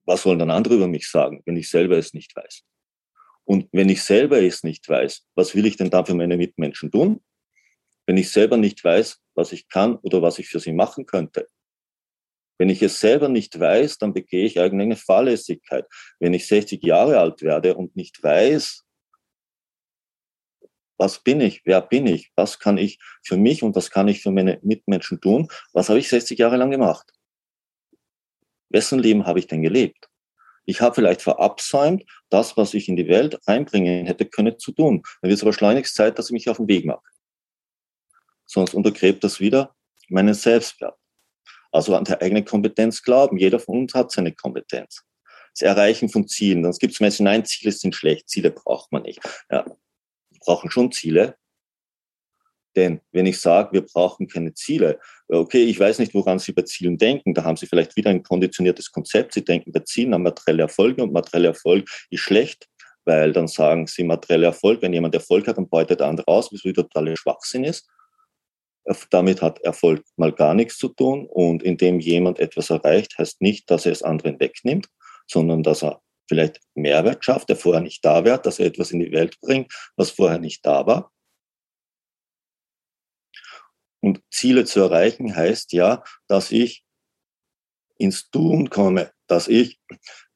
was 0.04 0.22
sollen 0.22 0.38
dann 0.38 0.50
andere 0.50 0.76
über 0.76 0.88
mich 0.88 1.08
sagen, 1.08 1.42
wenn 1.44 1.56
ich 1.56 1.68
selber 1.68 1.98
es 1.98 2.14
nicht 2.14 2.34
weiß? 2.34 2.64
Und 3.48 3.66
wenn 3.72 3.88
ich 3.88 4.02
selber 4.02 4.42
es 4.42 4.62
nicht 4.62 4.86
weiß, 4.86 5.26
was 5.34 5.54
will 5.54 5.64
ich 5.64 5.78
denn 5.78 5.88
dann 5.88 6.04
für 6.04 6.14
meine 6.14 6.36
Mitmenschen 6.36 6.90
tun? 6.90 7.22
Wenn 8.06 8.18
ich 8.18 8.30
selber 8.30 8.58
nicht 8.58 8.84
weiß, 8.84 9.22
was 9.34 9.52
ich 9.52 9.68
kann 9.68 9.96
oder 9.96 10.20
was 10.20 10.38
ich 10.38 10.48
für 10.48 10.60
sie 10.60 10.74
machen 10.74 11.06
könnte. 11.06 11.48
Wenn 12.58 12.68
ich 12.68 12.82
es 12.82 13.00
selber 13.00 13.30
nicht 13.30 13.58
weiß, 13.58 13.96
dann 13.96 14.12
begehe 14.12 14.44
ich 14.44 14.60
eigene 14.60 14.96
Fahrlässigkeit. 14.96 15.86
Wenn 16.20 16.34
ich 16.34 16.46
60 16.46 16.82
Jahre 16.82 17.20
alt 17.20 17.40
werde 17.40 17.74
und 17.74 17.96
nicht 17.96 18.22
weiß, 18.22 18.84
was 20.98 21.22
bin 21.22 21.40
ich, 21.40 21.62
wer 21.64 21.80
bin 21.80 22.06
ich, 22.06 22.30
was 22.34 22.58
kann 22.58 22.76
ich 22.76 22.98
für 23.24 23.38
mich 23.38 23.62
und 23.62 23.74
was 23.74 23.90
kann 23.90 24.08
ich 24.08 24.20
für 24.20 24.30
meine 24.30 24.58
Mitmenschen 24.62 25.22
tun, 25.22 25.48
was 25.72 25.88
habe 25.88 26.00
ich 26.00 26.10
60 26.10 26.38
Jahre 26.38 26.58
lang 26.58 26.70
gemacht? 26.70 27.10
Wessen 28.68 28.98
Leben 28.98 29.24
habe 29.24 29.38
ich 29.38 29.46
denn 29.46 29.62
gelebt? 29.62 30.10
Ich 30.68 30.82
habe 30.82 30.94
vielleicht 30.94 31.22
verabsäumt, 31.22 32.04
das, 32.28 32.58
was 32.58 32.74
ich 32.74 32.88
in 32.88 32.96
die 32.96 33.08
Welt 33.08 33.38
einbringen 33.46 34.04
hätte 34.04 34.26
können, 34.26 34.58
zu 34.58 34.70
tun. 34.70 35.02
Dann 35.22 35.30
wird 35.30 35.38
es 35.38 35.42
aber 35.42 35.54
schleunigst 35.54 35.94
Zeit, 35.94 36.18
dass 36.18 36.26
ich 36.26 36.32
mich 36.32 36.50
auf 36.50 36.58
den 36.58 36.68
Weg 36.68 36.84
mache. 36.84 37.00
Sonst 38.44 38.74
untergräbt 38.74 39.24
das 39.24 39.40
wieder 39.40 39.74
meinen 40.10 40.34
Selbstwert. 40.34 40.94
Also 41.72 41.96
an 41.96 42.04
der 42.04 42.20
eigenen 42.20 42.44
Kompetenz 42.44 43.02
glauben. 43.02 43.38
Jeder 43.38 43.58
von 43.58 43.78
uns 43.78 43.94
hat 43.94 44.12
seine 44.12 44.32
Kompetenz. 44.32 45.04
Das 45.54 45.62
Erreichen 45.62 46.10
von 46.10 46.28
Zielen. 46.28 46.62
Sonst 46.64 46.80
gibt 46.80 46.92
es 46.92 47.00
meistens, 47.00 47.24
nein, 47.24 47.46
Ziele 47.46 47.72
sind 47.72 47.94
schlecht, 47.94 48.28
Ziele 48.28 48.50
braucht 48.50 48.92
man 48.92 49.04
nicht. 49.04 49.20
Ja, 49.50 49.64
wir 49.64 50.38
brauchen 50.40 50.70
schon 50.70 50.92
Ziele. 50.92 51.38
Denn 52.76 53.00
wenn 53.12 53.26
ich 53.26 53.40
sage, 53.40 53.72
wir 53.72 53.82
brauchen 53.82 54.28
keine 54.28 54.54
Ziele, 54.54 55.00
okay, 55.28 55.64
ich 55.64 55.78
weiß 55.78 55.98
nicht, 55.98 56.14
woran 56.14 56.38
Sie 56.38 56.52
bei 56.52 56.62
Zielen 56.62 56.98
denken, 56.98 57.34
da 57.34 57.44
haben 57.44 57.56
Sie 57.56 57.66
vielleicht 57.66 57.96
wieder 57.96 58.10
ein 58.10 58.22
konditioniertes 58.22 58.92
Konzept. 58.92 59.34
Sie 59.34 59.44
denken 59.44 59.72
bei 59.72 59.80
Zielen 59.80 60.14
an 60.14 60.22
materielle 60.22 60.62
Erfolge 60.62 61.02
und 61.02 61.12
materielle 61.12 61.48
Erfolg 61.48 61.88
ist 62.10 62.20
schlecht, 62.20 62.68
weil 63.04 63.32
dann 63.32 63.48
sagen 63.48 63.86
Sie 63.86 64.04
materielle 64.04 64.46
Erfolg, 64.46 64.82
wenn 64.82 64.92
jemand 64.92 65.14
Erfolg 65.14 65.48
hat, 65.48 65.56
dann 65.56 65.68
beutet 65.68 66.00
der 66.00 66.08
andere 66.08 66.28
aus, 66.28 66.52
was 66.52 66.64
wieder 66.64 66.82
totaler 66.82 67.16
Schwachsinn 67.16 67.64
ist. 67.64 67.88
Damit 69.10 69.42
hat 69.42 69.60
Erfolg 69.60 70.02
mal 70.16 70.32
gar 70.32 70.54
nichts 70.54 70.78
zu 70.78 70.88
tun. 70.88 71.26
Und 71.26 71.62
indem 71.62 72.00
jemand 72.00 72.38
etwas 72.38 72.70
erreicht, 72.70 73.18
heißt 73.18 73.40
nicht, 73.42 73.70
dass 73.70 73.86
er 73.86 73.92
es 73.92 74.02
anderen 74.02 74.40
wegnimmt, 74.40 74.88
sondern 75.26 75.62
dass 75.62 75.82
er 75.82 76.00
vielleicht 76.28 76.60
Mehrwert 76.74 77.24
schafft, 77.24 77.48
der 77.48 77.56
vorher 77.56 77.82
nicht 77.82 78.04
da 78.04 78.24
wäre, 78.24 78.40
dass 78.40 78.58
er 78.58 78.66
etwas 78.66 78.90
in 78.90 79.00
die 79.00 79.12
Welt 79.12 79.38
bringt, 79.40 79.72
was 79.96 80.10
vorher 80.10 80.38
nicht 80.38 80.64
da 80.64 80.86
war. 80.86 81.10
Und 84.00 84.22
Ziele 84.30 84.64
zu 84.64 84.80
erreichen 84.80 85.34
heißt 85.34 85.72
ja, 85.72 86.04
dass 86.28 86.52
ich 86.52 86.84
ins 87.98 88.30
Tun 88.30 88.70
komme, 88.70 89.12
dass 89.26 89.48
ich 89.48 89.80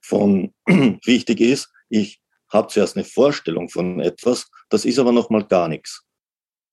von, 0.01 0.55
wichtig 0.67 1.41
ist, 1.41 1.71
ich 1.89 2.21
habe 2.49 2.69
zuerst 2.69 2.97
eine 2.97 3.05
Vorstellung 3.05 3.69
von 3.69 4.01
etwas, 4.01 4.51
das 4.69 4.85
ist 4.85 4.99
aber 4.99 5.13
noch 5.13 5.31
mal 5.31 5.45
gar 5.45 5.69
nichts. 5.69 6.05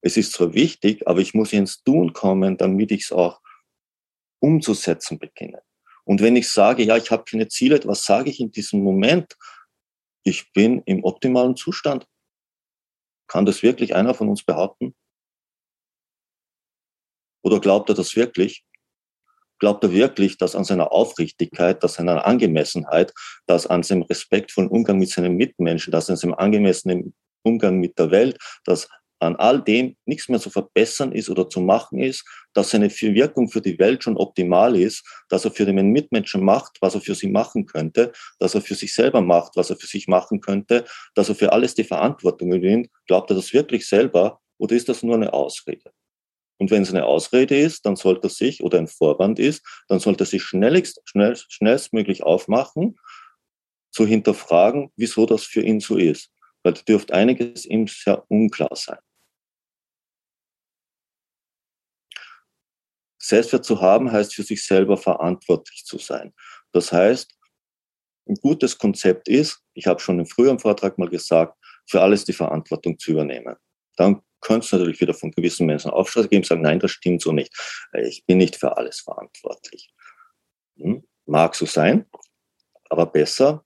Es 0.02 0.18
ist 0.18 0.34
zwar 0.34 0.54
wichtig, 0.54 1.08
aber 1.08 1.20
ich 1.20 1.34
muss 1.34 1.54
ins 1.54 1.84
Tun 1.84 2.14
kommen, 2.14 2.58
damit 2.58 2.92
ich 2.92 3.04
es 3.04 3.12
auch 3.12 3.40
umzusetzen 4.40 5.20
beginne. 5.20 5.62
Und 6.06 6.22
wenn 6.22 6.36
ich 6.36 6.50
sage, 6.50 6.84
ja, 6.84 6.98
ich 6.98 7.12
habe 7.12 7.24
keine 7.24 7.48
Ziele, 7.50 7.80
was 7.86 8.04
sage 8.04 8.30
ich 8.30 8.40
in 8.40 8.52
diesem 8.52 8.82
Moment? 8.82 9.38
Ich 10.24 10.52
bin 10.54 10.82
im 10.86 11.04
optimalen 11.04 11.56
Zustand. 11.56 12.08
Kann 13.28 13.46
das 13.46 13.62
wirklich 13.62 13.96
einer 13.96 14.14
von 14.14 14.28
uns 14.28 14.44
behaupten? 14.44 14.96
Oder 17.42 17.60
glaubt 17.60 17.90
er 17.90 17.96
das 17.96 18.16
wirklich? 18.16 18.64
Glaubt 19.60 19.84
er 19.84 19.92
wirklich, 19.92 20.38
dass 20.38 20.56
an 20.56 20.64
seiner 20.64 20.92
Aufrichtigkeit, 20.92 21.84
dass 21.84 22.00
an 22.00 22.08
seiner 22.08 22.26
Angemessenheit, 22.26 23.14
dass 23.46 23.68
an 23.68 23.84
seinem 23.84 24.04
respektvollen 24.04 24.70
Umgang 24.70 25.00
mit 25.00 25.10
seinen 25.10 25.36
Mitmenschen, 25.36 25.92
dass 25.92 26.10
an 26.10 26.16
seinem 26.16 26.36
angemessenen 26.36 27.14
Umgang 27.44 27.80
mit 27.80 28.00
der 28.00 28.12
Welt, 28.12 28.38
dass 28.64 28.88
an 29.20 29.36
all 29.36 29.62
dem 29.62 29.98
nichts 30.06 30.30
mehr 30.30 30.40
zu 30.40 30.50
verbessern 30.50 31.12
ist 31.12 31.30
oder 31.30 31.50
zu 31.50 31.60
machen 31.60 32.00
ist, 32.00 32.26
dass 32.54 32.72
seine 32.72 32.90
Wirkung 32.90 33.50
für 33.50 33.62
die 33.62 33.78
Welt 33.78 34.04
schon 34.04 34.18
optimal 34.18 34.78
ist, 34.78 35.06
dass 35.28 35.46
er 35.46 35.52
für 35.52 35.66
den 35.66 35.92
Mitmenschen 35.92 36.44
macht, 36.44 36.78
was 36.80 36.96
er 36.96 37.02
für 37.02 37.16
sie 37.16 37.28
machen 37.28 37.66
könnte, 37.66 38.14
dass 38.40 38.56
er 38.56 38.62
für 38.62 38.76
sich 38.76 38.94
selber 38.94 39.22
macht, 39.22 39.56
was 39.56 39.70
er 39.70 39.76
für 39.76 39.88
sich 39.88 40.08
machen 40.08 40.40
könnte, 40.40 40.86
dass 41.16 41.30
er 41.30 41.36
für 41.36 41.52
alles 41.52 41.76
die 41.76 41.84
Verantwortung 41.84 42.54
übernimmt, 42.54 42.90
glaubt 43.08 43.30
er 43.30 43.36
das 43.36 43.54
wirklich 43.54 43.88
selber 43.88 44.40
oder 44.58 44.76
ist 44.76 44.90
das 44.90 45.04
nur 45.04 45.16
eine 45.16 45.34
Ausrede? 45.34 45.92
Und 46.60 46.72
wenn 46.72 46.84
es 46.84 46.90
eine 46.90 47.06
Ausrede 47.06 47.58
ist, 47.58 47.86
dann 47.86 47.96
sollte 47.96 48.28
er 48.28 48.30
sich, 48.30 48.62
oder 48.62 48.78
ein 48.78 48.88
Vorwand 48.88 49.40
ist, 49.40 49.66
dann 49.88 50.00
sollte 50.00 50.24
er 50.24 50.28
sich 50.28 50.44
schnellst, 50.44 51.02
schnell, 51.06 51.36
schnellstmöglich 51.36 52.24
aufmachen, 52.24 53.00
zu 53.92 54.06
hinterfragen, 54.06 54.92
wieso 54.98 55.26
das 55.26 55.44
für 55.44 55.62
ihn 55.62 55.80
so 55.80 55.98
ist. 55.98 56.32
Weil 56.62 56.74
da 56.74 56.82
dürfte 56.82 57.14
einiges 57.14 57.66
ihm 57.66 57.88
sehr 57.88 58.30
unklar 58.30 58.76
sein. 58.76 59.00
Selbstwert 63.18 63.66
zu 63.66 63.80
haben 63.80 64.12
heißt 64.12 64.36
für 64.36 64.44
sich 64.44 64.66
selber 64.66 64.98
verantwortlich 64.98 65.86
zu 65.86 65.98
sein. 65.98 66.34
Das 66.74 66.92
heißt, 66.92 67.32
ein 68.28 68.36
gutes 68.36 68.78
Konzept 68.78 69.28
ist, 69.28 69.62
ich 69.74 69.88
habe 69.88 70.00
schon 70.00 70.20
im 70.20 70.26
früheren 70.26 70.60
Vortrag 70.60 70.98
mal 70.98 71.10
gesagt, 71.10 71.58
für 71.88 72.02
alles 72.02 72.26
die 72.26 72.34
Verantwortung 72.34 73.00
zu 73.00 73.12
übernehmen. 73.12 73.56
Dann 73.96 74.22
könnte 74.42 74.66
es 74.66 74.72
natürlich 74.72 75.02
wieder 75.02 75.14
von 75.14 75.32
gewissen 75.32 75.66
Menschen 75.66 75.92
Aufschluss 75.92 76.30
geben, 76.30 76.44
sagen, 76.44 76.62
nein, 76.62 76.80
das 76.80 76.92
stimmt 76.92 77.22
so 77.22 77.32
nicht. 77.32 77.54
Ich 77.94 78.26
bin 78.26 78.38
nicht 78.38 78.56
für 78.56 78.78
alles 78.78 79.02
verantwortlich. 79.02 79.92
Hm? 80.78 81.04
Mag 81.26 81.56
so 81.56 81.66
sein, 81.66 82.06
aber 82.90 83.06
besser, 83.06 83.64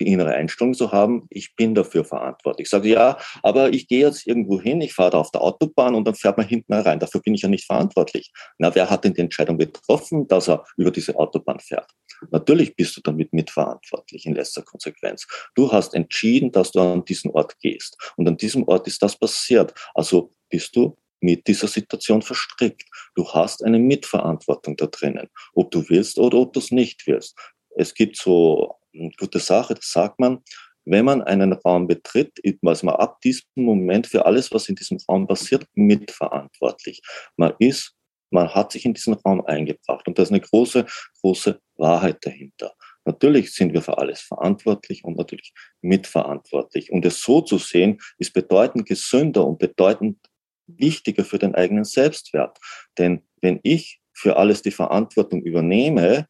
die 0.00 0.12
innere 0.12 0.32
Einstellung 0.34 0.74
zu 0.74 0.92
haben, 0.92 1.26
ich 1.30 1.54
bin 1.56 1.74
dafür 1.74 2.04
verantwortlich. 2.04 2.66
Ich 2.66 2.70
sage, 2.70 2.88
ja, 2.88 3.18
aber 3.42 3.70
ich 3.72 3.88
gehe 3.88 4.06
jetzt 4.06 4.26
irgendwo 4.26 4.60
hin, 4.60 4.80
ich 4.80 4.94
fahre 4.94 5.10
da 5.10 5.18
auf 5.18 5.30
der 5.30 5.42
Autobahn 5.42 5.94
und 5.94 6.06
dann 6.06 6.14
fährt 6.14 6.36
man 6.36 6.46
hinten 6.46 6.72
rein. 6.72 7.00
Dafür 7.00 7.20
bin 7.20 7.34
ich 7.34 7.42
ja 7.42 7.48
nicht 7.48 7.66
verantwortlich. 7.66 8.32
Na, 8.58 8.74
wer 8.74 8.88
hat 8.88 9.04
denn 9.04 9.14
die 9.14 9.20
Entscheidung 9.20 9.58
getroffen, 9.58 10.26
dass 10.28 10.48
er 10.48 10.64
über 10.76 10.90
diese 10.90 11.16
Autobahn 11.16 11.60
fährt? 11.60 11.90
Natürlich 12.30 12.74
bist 12.76 12.96
du 12.96 13.00
damit 13.00 13.32
mitverantwortlich 13.32 14.26
in 14.26 14.34
letzter 14.34 14.62
Konsequenz. 14.62 15.26
Du 15.54 15.70
hast 15.70 15.94
entschieden, 15.94 16.52
dass 16.52 16.72
du 16.72 16.80
an 16.80 17.04
diesen 17.04 17.30
Ort 17.30 17.58
gehst. 17.60 17.96
Und 18.16 18.28
an 18.28 18.36
diesem 18.36 18.66
Ort 18.68 18.86
ist 18.86 19.02
das 19.02 19.18
passiert. 19.18 19.74
Also 19.94 20.32
bist 20.48 20.74
du 20.76 20.96
mit 21.20 21.46
dieser 21.46 21.68
Situation 21.68 22.22
verstrickt. 22.22 22.84
Du 23.14 23.28
hast 23.28 23.64
eine 23.64 23.78
Mitverantwortung 23.78 24.76
da 24.76 24.86
drinnen, 24.86 25.28
ob 25.54 25.70
du 25.70 25.88
willst 25.88 26.18
oder 26.18 26.38
ob 26.38 26.52
du 26.52 26.60
es 26.60 26.70
nicht 26.70 27.06
willst. 27.06 27.36
Es 27.76 27.94
gibt 27.94 28.16
so 28.16 28.76
eine 28.94 29.10
gute 29.18 29.38
Sache, 29.38 29.74
das 29.74 29.90
sagt 29.90 30.18
man, 30.20 30.42
wenn 30.90 31.04
man 31.04 31.22
einen 31.22 31.52
Raum 31.52 31.86
betritt, 31.86 32.38
ist 32.38 32.62
man 32.62 32.94
ab 32.94 33.20
diesem 33.20 33.44
Moment 33.56 34.06
für 34.06 34.24
alles, 34.24 34.50
was 34.52 34.70
in 34.70 34.74
diesem 34.74 34.98
Raum 35.06 35.26
passiert, 35.26 35.66
mitverantwortlich. 35.74 37.02
Man 37.36 37.52
ist, 37.58 37.94
man 38.30 38.54
hat 38.54 38.72
sich 38.72 38.84
in 38.84 38.94
diesen 38.94 39.14
Raum 39.14 39.44
eingebracht 39.44 40.06
und 40.06 40.18
da 40.18 40.22
ist 40.22 40.30
eine 40.30 40.40
große, 40.40 40.86
große 41.20 41.60
Wahrheit 41.76 42.18
dahinter. 42.24 42.74
Natürlich 43.04 43.54
sind 43.54 43.72
wir 43.72 43.80
für 43.80 43.96
alles 43.96 44.20
verantwortlich 44.20 45.02
und 45.02 45.16
natürlich 45.16 45.54
mitverantwortlich. 45.80 46.92
Und 46.92 47.06
es 47.06 47.22
so 47.22 47.40
zu 47.40 47.56
sehen, 47.56 48.00
ist 48.18 48.34
bedeutend 48.34 48.86
gesünder 48.86 49.46
und 49.46 49.58
bedeutend 49.58 50.18
wichtiger 50.66 51.24
für 51.24 51.38
den 51.38 51.54
eigenen 51.54 51.84
Selbstwert. 51.84 52.58
Denn 52.98 53.26
wenn 53.40 53.60
ich 53.62 54.02
für 54.12 54.36
alles 54.36 54.60
die 54.60 54.72
Verantwortung 54.72 55.42
übernehme, 55.42 56.28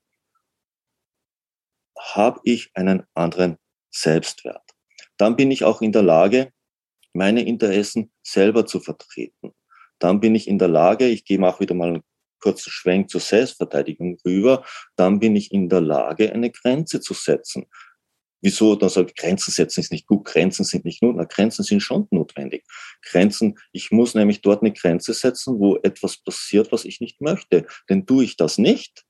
habe 1.99 2.41
ich 2.45 2.71
einen 2.75 3.03
anderen 3.15 3.57
Selbstwert. 3.91 4.63
Dann 5.17 5.35
bin 5.35 5.51
ich 5.51 5.65
auch 5.65 5.83
in 5.83 5.91
der 5.91 6.03
Lage, 6.03 6.53
meine 7.13 7.43
Interessen 7.43 8.13
selber 8.23 8.67
zu 8.67 8.79
vertreten. 8.79 9.53
Dann 9.99 10.21
bin 10.21 10.35
ich 10.35 10.49
in 10.49 10.59
der 10.59 10.69
Lage, 10.69 11.07
ich 11.07 11.25
gehe 11.25 11.41
auch 11.43 11.61
wieder 11.61 11.75
mal 11.75 11.89
einen 11.89 12.03
kurzen 12.41 12.71
Schwenk 12.71 13.11
zur 13.11 13.21
Selbstverteidigung 13.21 14.19
rüber, 14.25 14.65
dann 14.97 15.19
bin 15.19 15.35
ich 15.37 15.53
in 15.53 15.69
der 15.69 15.81
Lage, 15.81 16.33
eine 16.33 16.51
Grenze 16.51 17.01
zu 17.01 17.15
setzen. 17.15 17.67
Wieso? 18.41 18.77
Dann 18.77 18.89
sagt, 18.89 19.17
Grenzen 19.17 19.51
setzen 19.51 19.81
ist 19.81 19.91
nicht 19.91 20.07
gut, 20.07 20.25
Grenzen 20.25 20.65
sind 20.65 20.85
nicht 20.85 21.03
nur, 21.03 21.15
Grenzen 21.27 21.65
sind 21.65 21.81
schon 21.81 22.07
notwendig. 22.11 22.65
Grenzen, 23.03 23.59
ich 23.73 23.91
muss 23.91 24.15
nämlich 24.15 24.43
dort 24.43 24.63
eine 24.63 24.73
Grenze 24.73 25.13
setzen, 25.13 25.59
wo 25.59 25.77
etwas 25.79 26.19
passiert, 26.19 26.71
was 26.71 26.85
ich 26.85 27.01
nicht 27.01 27.21
möchte. 27.21 27.67
Denn 27.89 28.07
tue 28.07 28.25
ich 28.25 28.37
das 28.37 28.59
nicht, 28.59 29.05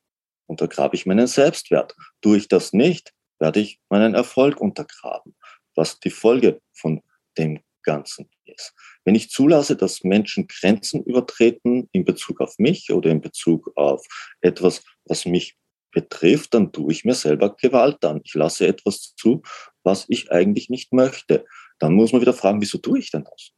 untergrabe 0.47 0.97
ich 0.97 1.05
meinen 1.05 1.27
Selbstwert. 1.27 1.95
Tue 2.23 2.39
ich 2.39 2.49
das 2.49 2.73
nicht, 2.73 3.13
werde 3.39 3.61
ich 3.61 3.81
meinen 3.91 4.15
Erfolg 4.15 4.61
untergraben, 4.61 5.37
was 5.75 6.01
die 6.01 6.11
Folge 6.11 6.63
von 6.73 7.03
dem 7.37 7.61
Ganzen 7.89 8.29
ist. 8.45 8.75
Wenn 9.07 9.15
ich 9.15 9.31
zulasse, 9.31 9.77
dass 9.77 10.05
Menschen 10.05 10.47
Grenzen 10.47 11.03
übertreten 11.05 11.89
in 11.93 12.05
Bezug 12.05 12.43
auf 12.43 12.59
mich 12.59 12.93
oder 12.93 13.11
in 13.11 13.23
Bezug 13.23 13.73
auf 13.77 14.07
etwas, 14.43 14.85
was 15.07 15.25
mich 15.25 15.57
betrifft, 15.91 16.53
dann 16.53 16.71
tue 16.71 16.93
ich 16.93 17.07
mir 17.07 17.15
selber 17.15 17.57
Gewalt 17.57 18.05
an. 18.05 18.21
Ich 18.25 18.35
lasse 18.35 18.67
etwas 18.67 19.15
zu, 19.17 19.43
was 19.85 20.05
ich 20.09 20.31
eigentlich 20.31 20.69
nicht 20.69 20.93
möchte. 20.93 21.47
Dann 21.79 21.95
muss 21.95 22.13
man 22.13 22.21
wieder 22.21 22.35
fragen, 22.35 22.61
wieso 22.61 22.77
tue 22.77 22.99
ich 22.99 23.11
denn 23.11 23.25
das? 23.25 23.53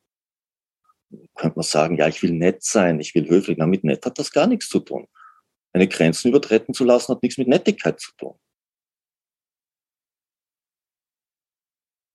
Könnte 1.35 1.57
man 1.57 1.64
sagen, 1.64 1.97
ja, 1.97 2.07
ich 2.07 2.23
will 2.23 2.31
nett 2.31 2.62
sein, 2.62 3.01
ich 3.01 3.16
will 3.16 3.29
höflich. 3.29 3.59
Na, 3.59 3.66
mit 3.66 3.83
nett 3.83 4.07
hat 4.07 4.16
das 4.21 4.31
gar 4.31 4.47
nichts 4.47 4.69
zu 4.69 4.79
tun. 4.79 5.09
Eine 5.73 5.88
Grenzen 5.88 6.29
übertreten 6.29 6.73
zu 6.73 6.85
lassen, 6.85 7.12
hat 7.12 7.23
nichts 7.25 7.37
mit 7.38 7.49
Nettigkeit 7.49 7.99
zu 7.99 8.12
tun. 8.16 8.38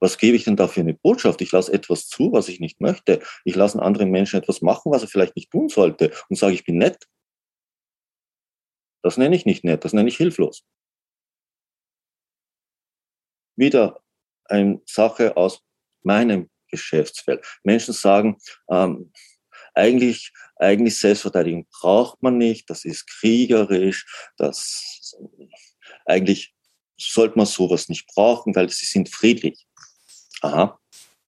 Was 0.05 0.19
gebe 0.19 0.37
ich 0.37 0.43
denn 0.43 0.55
da 0.55 0.67
für 0.67 0.81
eine 0.81 0.93
Botschaft? 0.93 1.41
Ich 1.41 1.51
lasse 1.51 1.73
etwas 1.73 2.07
zu, 2.07 2.31
was 2.31 2.47
ich 2.47 2.59
nicht 2.59 2.79
möchte. 2.79 3.23
Ich 3.43 3.55
lasse 3.55 3.79
einen 3.79 3.87
anderen 3.87 4.11
Menschen 4.11 4.39
etwas 4.39 4.61
machen, 4.61 4.91
was 4.91 5.01
er 5.01 5.07
vielleicht 5.07 5.35
nicht 5.35 5.49
tun 5.49 5.67
sollte 5.67 6.13
und 6.29 6.35
sage, 6.35 6.53
ich 6.53 6.63
bin 6.63 6.77
nett. 6.77 7.07
Das 9.01 9.17
nenne 9.17 9.35
ich 9.35 9.47
nicht 9.47 9.63
nett, 9.63 9.83
das 9.83 9.93
nenne 9.93 10.07
ich 10.07 10.17
hilflos. 10.17 10.63
Wieder 13.55 13.99
eine 14.43 14.79
Sache 14.85 15.35
aus 15.37 15.63
meinem 16.03 16.51
Geschäftsfeld. 16.69 17.43
Menschen 17.63 17.95
sagen, 17.95 18.37
ähm, 18.69 19.11
eigentlich, 19.73 20.31
eigentlich 20.57 20.99
Selbstverteidigung 20.99 21.65
braucht 21.81 22.21
man 22.21 22.37
nicht, 22.37 22.69
das 22.69 22.85
ist 22.85 23.07
kriegerisch, 23.07 24.05
das 24.37 25.17
eigentlich 26.05 26.55
sollte 26.95 27.37
man 27.37 27.47
sowas 27.47 27.89
nicht 27.89 28.05
brauchen, 28.07 28.55
weil 28.55 28.69
sie 28.69 28.85
sind 28.85 29.09
friedlich. 29.09 29.65
Aha, 30.41 30.79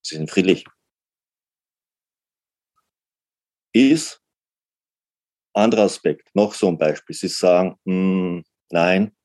sie 0.02 0.16
sind 0.16 0.30
friedlich. 0.30 0.64
Ist 3.72 4.22
anderer 5.54 5.82
Aspekt, 5.82 6.34
noch 6.34 6.54
so 6.54 6.68
ein 6.68 6.78
Beispiel. 6.78 7.14
Sie 7.14 7.28
sagen, 7.28 7.78
mh, 7.84 7.92
hm, 7.92 8.44
nein, 8.70 9.16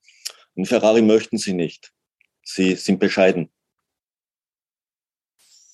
einen 0.56 0.66
Ferrari 0.66 1.02
möchten 1.02 1.38
Sie 1.38 1.54
nicht. 1.54 1.94
Sie 2.44 2.76
sind 2.76 3.00
bescheiden. 3.00 3.52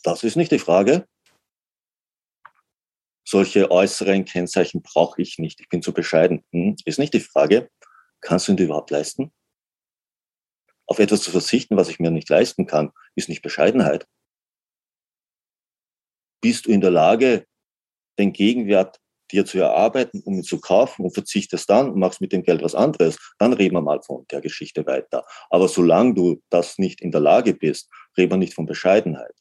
Das 0.04 0.24
ist 0.24 0.36
nicht 0.36 0.52
die 0.52 0.60
Frage. 0.60 1.08
Solche 3.26 3.69
äußeren 3.69 4.26
Kennzeichen 4.26 4.82
brauche 4.82 5.22
ich 5.22 5.38
nicht. 5.38 5.60
Ich 5.60 5.69
bin 5.69 5.82
zu 5.82 5.93
bescheiden. 5.93 6.43
Hm, 6.52 6.76
ist 6.86 7.00
nicht 7.00 7.13
die 7.13 7.19
Frage. 7.19 7.69
Kannst 8.22 8.48
du 8.48 8.54
ihn 8.54 8.58
überhaupt 8.58 8.91
leisten? 8.91 9.32
Auf 10.89 10.97
etwas 10.97 11.21
zu 11.21 11.30
verzichten, 11.30 11.78
was 11.78 11.88
ich 11.89 11.99
mir 11.99 12.10
nicht 12.10 12.30
leisten 12.30 12.65
kann, 12.65 12.91
ist 13.13 13.30
nicht 13.30 13.43
Bescheidenheit. 13.43 14.08
Bist 16.41 16.65
du 16.65 16.71
in 16.71 16.82
der 16.82 16.89
Lage, 16.89 17.45
den 18.17 18.34
Gegenwert 18.34 18.99
dir 19.32 19.45
zu 19.45 19.60
erarbeiten, 19.60 20.23
um 20.25 20.38
ihn 20.38 20.43
zu 20.43 20.60
kaufen 20.60 21.06
und 21.06 21.13
verzichtest 21.13 21.69
dann 21.69 21.91
und 21.91 21.99
machst 21.99 22.21
mit 22.21 22.34
dem 22.34 22.41
Geld 22.41 22.63
was 22.63 22.73
anderes, 22.73 23.19
dann 23.38 23.54
reden 23.54 23.75
wir 23.75 23.84
mal 23.84 24.02
von 24.02 24.25
der 24.32 24.41
Geschichte 24.41 24.84
weiter. 24.88 25.23
Aber 25.52 25.67
solange 25.67 26.15
du 26.15 26.41
das 26.49 26.80
nicht 26.80 27.02
in 27.02 27.12
der 27.12 27.21
Lage 27.21 27.54
bist, 27.54 27.88
reden 28.17 28.32
wir 28.32 28.38
nicht 28.38 28.56
von 28.56 28.65
Bescheidenheit. 28.65 29.36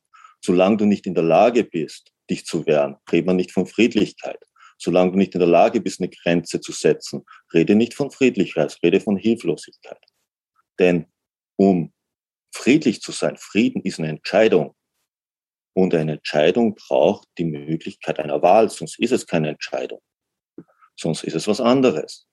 Solange 0.44 0.76
du 0.76 0.84
nicht 0.84 1.06
in 1.06 1.14
der 1.14 1.24
Lage 1.24 1.64
bist, 1.64 2.12
dich 2.28 2.44
zu 2.44 2.66
wehren, 2.66 2.96
reden 3.10 3.26
wir 3.26 3.32
nicht 3.32 3.52
von 3.52 3.66
Friedlichkeit. 3.66 4.44
Solange 4.76 5.12
du 5.12 5.16
nicht 5.16 5.32
in 5.32 5.40
der 5.40 5.48
Lage 5.48 5.80
bist, 5.80 5.98
eine 5.98 6.10
Grenze 6.10 6.60
zu 6.60 6.72
setzen, 6.72 7.24
rede 7.54 7.74
nicht 7.74 7.94
von 7.94 8.10
Friedlichkeit, 8.10 8.76
rede 8.82 9.00
von 9.00 9.16
Hilflosigkeit. 9.16 10.04
Denn 10.78 11.06
um 11.58 11.92
friedlich 12.54 13.02
zu 13.02 13.12
sein, 13.12 13.36
Frieden 13.36 13.82
ist 13.82 13.98
eine 13.98 14.08
Entscheidung. 14.08 14.74
Und 15.74 15.94
eine 15.94 16.12
Entscheidung 16.12 16.74
braucht 16.74 17.28
die 17.36 17.44
Möglichkeit 17.44 18.18
einer 18.18 18.42
Wahl, 18.42 18.70
sonst 18.70 18.98
ist 18.98 19.12
es 19.12 19.26
keine 19.26 19.50
Entscheidung. 19.50 20.00
Sonst 20.96 21.24
ist 21.24 21.34
es 21.34 21.46
was 21.46 21.60
anderes. 21.60 22.26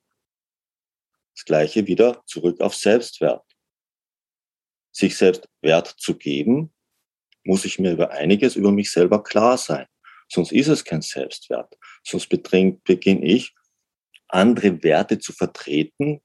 Das 1.35 1.45
gleiche 1.45 1.85
wieder 1.85 2.23
zurück 2.25 2.61
auf 2.61 2.73
Selbstwert. 2.75 3.43
Sich 4.91 5.17
selbst 5.17 5.47
Wert 5.61 5.87
zu 5.87 6.15
geben, 6.15 6.73
muss 7.43 7.65
ich 7.65 7.77
mir 7.77 7.91
über 7.91 8.11
einiges 8.11 8.55
über 8.55 8.71
mich 8.71 8.91
selber 8.91 9.21
klar 9.21 9.57
sein. 9.57 9.85
Sonst 10.27 10.51
ist 10.51 10.67
es 10.67 10.83
kein 10.83 11.01
Selbstwert. 11.01 11.77
Sonst 12.03 12.29
beginne 12.29 13.25
ich, 13.25 13.53
andere 14.27 14.81
Werte 14.81 15.19
zu 15.19 15.33
vertreten, 15.33 16.21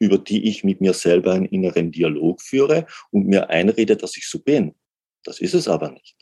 über 0.00 0.18
die 0.18 0.48
ich 0.48 0.64
mit 0.64 0.80
mir 0.80 0.94
selber 0.94 1.34
einen 1.34 1.46
inneren 1.46 1.92
Dialog 1.92 2.40
führe 2.40 2.86
und 3.10 3.26
mir 3.26 3.50
einrede, 3.50 3.96
dass 3.96 4.16
ich 4.16 4.26
so 4.26 4.40
bin. 4.40 4.74
Das 5.22 5.40
ist 5.40 5.54
es 5.54 5.68
aber 5.68 5.90
nicht. 5.90 6.16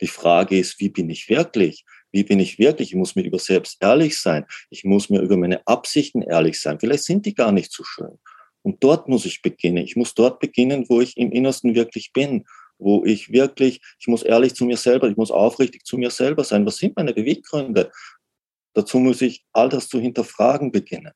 Die 0.00 0.06
Frage 0.06 0.58
ist, 0.58 0.78
wie 0.80 0.90
bin 0.90 1.08
ich 1.08 1.28
wirklich? 1.28 1.84
Wie 2.12 2.24
bin 2.24 2.38
ich 2.38 2.58
wirklich? 2.58 2.90
Ich 2.90 2.94
muss 2.94 3.16
mir 3.16 3.22
über 3.22 3.38
selbst 3.38 3.78
ehrlich 3.80 4.20
sein. 4.20 4.44
Ich 4.70 4.84
muss 4.84 5.08
mir 5.08 5.20
über 5.20 5.36
meine 5.36 5.66
Absichten 5.66 6.22
ehrlich 6.22 6.60
sein. 6.60 6.78
Vielleicht 6.78 7.04
sind 7.04 7.26
die 7.26 7.34
gar 7.34 7.52
nicht 7.52 7.72
so 7.72 7.84
schön. 7.84 8.18
Und 8.62 8.84
dort 8.84 9.08
muss 9.08 9.24
ich 9.24 9.40
beginnen. 9.40 9.84
Ich 9.84 9.96
muss 9.96 10.14
dort 10.14 10.40
beginnen, 10.40 10.86
wo 10.88 11.00
ich 11.00 11.16
im 11.16 11.32
Innersten 11.32 11.74
wirklich 11.74 12.12
bin, 12.12 12.44
wo 12.78 13.04
ich 13.04 13.32
wirklich, 13.32 13.80
ich 13.98 14.08
muss 14.08 14.22
ehrlich 14.22 14.54
zu 14.54 14.64
mir 14.64 14.76
selber, 14.76 15.08
ich 15.08 15.16
muss 15.16 15.30
aufrichtig 15.30 15.84
zu 15.84 15.96
mir 15.96 16.10
selber 16.10 16.44
sein. 16.44 16.66
Was 16.66 16.76
sind 16.76 16.96
meine 16.96 17.14
Beweggründe? 17.14 17.90
Dazu 18.74 18.98
muss 18.98 19.22
ich 19.22 19.44
all 19.52 19.68
das 19.68 19.88
zu 19.88 20.00
hinterfragen 20.00 20.72
beginnen. 20.72 21.12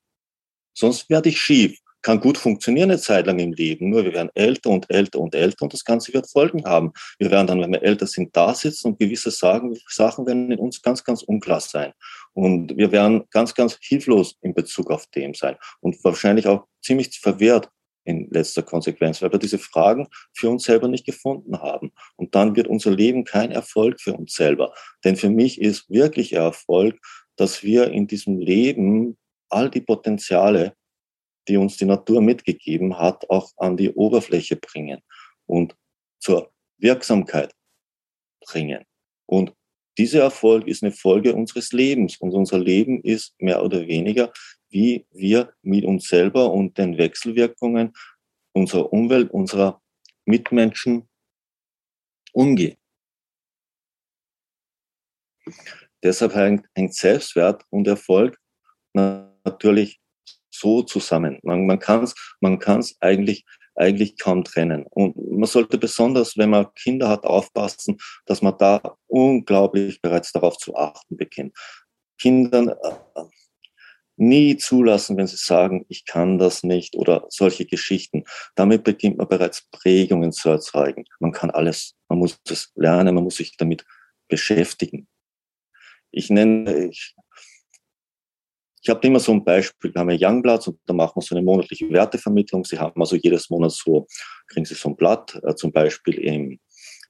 Sonst 0.78 1.10
werde 1.10 1.28
ich 1.28 1.40
schief 1.40 1.78
kann 2.02 2.20
gut 2.20 2.38
funktionieren 2.38 2.90
eine 2.90 3.00
Zeit 3.00 3.26
lang 3.26 3.38
im 3.38 3.52
Leben, 3.52 3.90
nur 3.90 4.04
wir 4.04 4.12
werden 4.12 4.30
älter 4.34 4.70
und 4.70 4.88
älter 4.90 5.18
und 5.18 5.34
älter 5.34 5.62
und 5.62 5.72
das 5.72 5.84
Ganze 5.84 6.12
wird 6.14 6.30
Folgen 6.30 6.64
haben. 6.64 6.92
Wir 7.18 7.30
werden 7.30 7.46
dann, 7.46 7.60
wenn 7.60 7.72
wir 7.72 7.82
älter 7.82 8.06
sind, 8.06 8.34
da 8.36 8.54
sitzen 8.54 8.88
und 8.88 8.98
gewisse 8.98 9.30
Sachen, 9.30 9.76
Sachen 9.88 10.26
werden 10.26 10.50
in 10.50 10.58
uns 10.58 10.80
ganz, 10.80 11.02
ganz 11.02 11.22
unklar 11.22 11.60
sein. 11.60 11.92
Und 12.32 12.76
wir 12.76 12.92
werden 12.92 13.24
ganz, 13.30 13.54
ganz 13.54 13.78
hilflos 13.80 14.36
in 14.42 14.54
Bezug 14.54 14.90
auf 14.90 15.06
dem 15.08 15.34
sein 15.34 15.56
und 15.80 16.02
wahrscheinlich 16.04 16.46
auch 16.46 16.64
ziemlich 16.82 17.18
verwehrt 17.18 17.68
in 18.04 18.28
letzter 18.30 18.62
Konsequenz, 18.62 19.20
weil 19.20 19.32
wir 19.32 19.38
diese 19.38 19.58
Fragen 19.58 20.06
für 20.32 20.48
uns 20.48 20.64
selber 20.64 20.88
nicht 20.88 21.04
gefunden 21.04 21.58
haben. 21.58 21.92
Und 22.16 22.34
dann 22.34 22.56
wird 22.56 22.68
unser 22.68 22.92
Leben 22.92 23.24
kein 23.24 23.50
Erfolg 23.50 24.00
für 24.00 24.14
uns 24.14 24.32
selber. 24.32 24.72
Denn 25.04 25.16
für 25.16 25.28
mich 25.28 25.60
ist 25.60 25.90
wirklich 25.90 26.32
Erfolg, 26.32 26.98
dass 27.36 27.62
wir 27.62 27.90
in 27.90 28.06
diesem 28.06 28.38
Leben 28.38 29.18
all 29.50 29.70
die 29.70 29.80
Potenziale 29.80 30.74
die 31.48 31.56
uns 31.56 31.76
die 31.76 31.86
Natur 31.86 32.20
mitgegeben 32.20 32.98
hat, 32.98 33.28
auch 33.30 33.50
an 33.56 33.76
die 33.76 33.90
Oberfläche 33.90 34.56
bringen 34.56 35.02
und 35.46 35.74
zur 36.20 36.52
Wirksamkeit 36.78 37.52
bringen. 38.46 38.84
Und 39.26 39.54
dieser 39.96 40.22
Erfolg 40.22 40.68
ist 40.68 40.82
eine 40.82 40.92
Folge 40.92 41.34
unseres 41.34 41.72
Lebens 41.72 42.16
und 42.18 42.32
unser 42.32 42.58
Leben 42.58 43.02
ist 43.02 43.34
mehr 43.40 43.62
oder 43.64 43.86
weniger, 43.86 44.32
wie 44.68 45.06
wir 45.10 45.52
mit 45.62 45.84
uns 45.84 46.08
selber 46.08 46.52
und 46.52 46.76
den 46.78 46.98
Wechselwirkungen 46.98 47.92
unserer 48.52 48.92
Umwelt, 48.92 49.30
unserer 49.30 49.80
Mitmenschen 50.24 51.08
umgehen. 52.32 52.76
Deshalb 56.02 56.34
hängt 56.34 56.94
Selbstwert 56.94 57.64
und 57.70 57.88
Erfolg 57.88 58.38
natürlich 59.48 60.00
so 60.50 60.82
zusammen. 60.82 61.38
Man, 61.42 61.66
man 61.66 61.78
kann 61.78 62.04
es 62.04 62.14
man 62.40 62.58
kann's 62.58 62.96
eigentlich, 63.00 63.44
eigentlich 63.74 64.18
kaum 64.18 64.44
trennen. 64.44 64.86
Und 64.90 65.16
man 65.30 65.48
sollte 65.48 65.78
besonders, 65.78 66.36
wenn 66.36 66.50
man 66.50 66.72
Kinder 66.74 67.08
hat, 67.08 67.24
aufpassen, 67.24 67.98
dass 68.26 68.42
man 68.42 68.56
da 68.58 68.96
unglaublich 69.06 70.00
bereits 70.00 70.32
darauf 70.32 70.56
zu 70.56 70.74
achten 70.76 71.16
beginnt. 71.16 71.56
Kindern 72.18 72.68
äh, 72.68 73.22
nie 74.16 74.56
zulassen, 74.56 75.16
wenn 75.16 75.28
sie 75.28 75.36
sagen, 75.36 75.86
ich 75.88 76.04
kann 76.04 76.38
das 76.38 76.64
nicht 76.64 76.96
oder 76.96 77.26
solche 77.28 77.66
Geschichten. 77.66 78.24
Damit 78.56 78.82
beginnt 78.82 79.16
man 79.16 79.28
bereits 79.28 79.68
Prägungen 79.70 80.32
zu 80.32 80.48
erzeugen. 80.50 81.04
Man 81.20 81.32
kann 81.32 81.50
alles, 81.50 81.94
man 82.08 82.18
muss 82.18 82.38
es 82.50 82.72
lernen, 82.74 83.14
man 83.14 83.24
muss 83.24 83.36
sich 83.36 83.56
damit 83.56 83.84
beschäftigen. 84.26 85.06
Ich 86.10 86.30
nenne, 86.30 86.86
ich 86.86 87.14
ich 88.82 88.88
habe 88.88 89.06
immer 89.06 89.20
so 89.20 89.32
ein 89.32 89.44
Beispiel, 89.44 89.92
wir 89.92 90.00
haben 90.00 90.10
ja 90.10 90.28
Youngblatts 90.28 90.68
und 90.68 90.78
da 90.86 90.92
machen 90.92 91.16
wir 91.16 91.22
so 91.22 91.34
eine 91.34 91.44
monatliche 91.44 91.90
Wertevermittlung. 91.90 92.64
Sie 92.64 92.78
haben 92.78 93.00
also 93.00 93.16
jedes 93.16 93.50
Monat 93.50 93.72
so, 93.72 94.06
kriegen 94.46 94.64
Sie 94.64 94.74
so 94.74 94.90
ein 94.90 94.96
Blatt, 94.96 95.38
äh, 95.42 95.54
zum 95.54 95.72
Beispiel 95.72 96.14
im, 96.18 96.60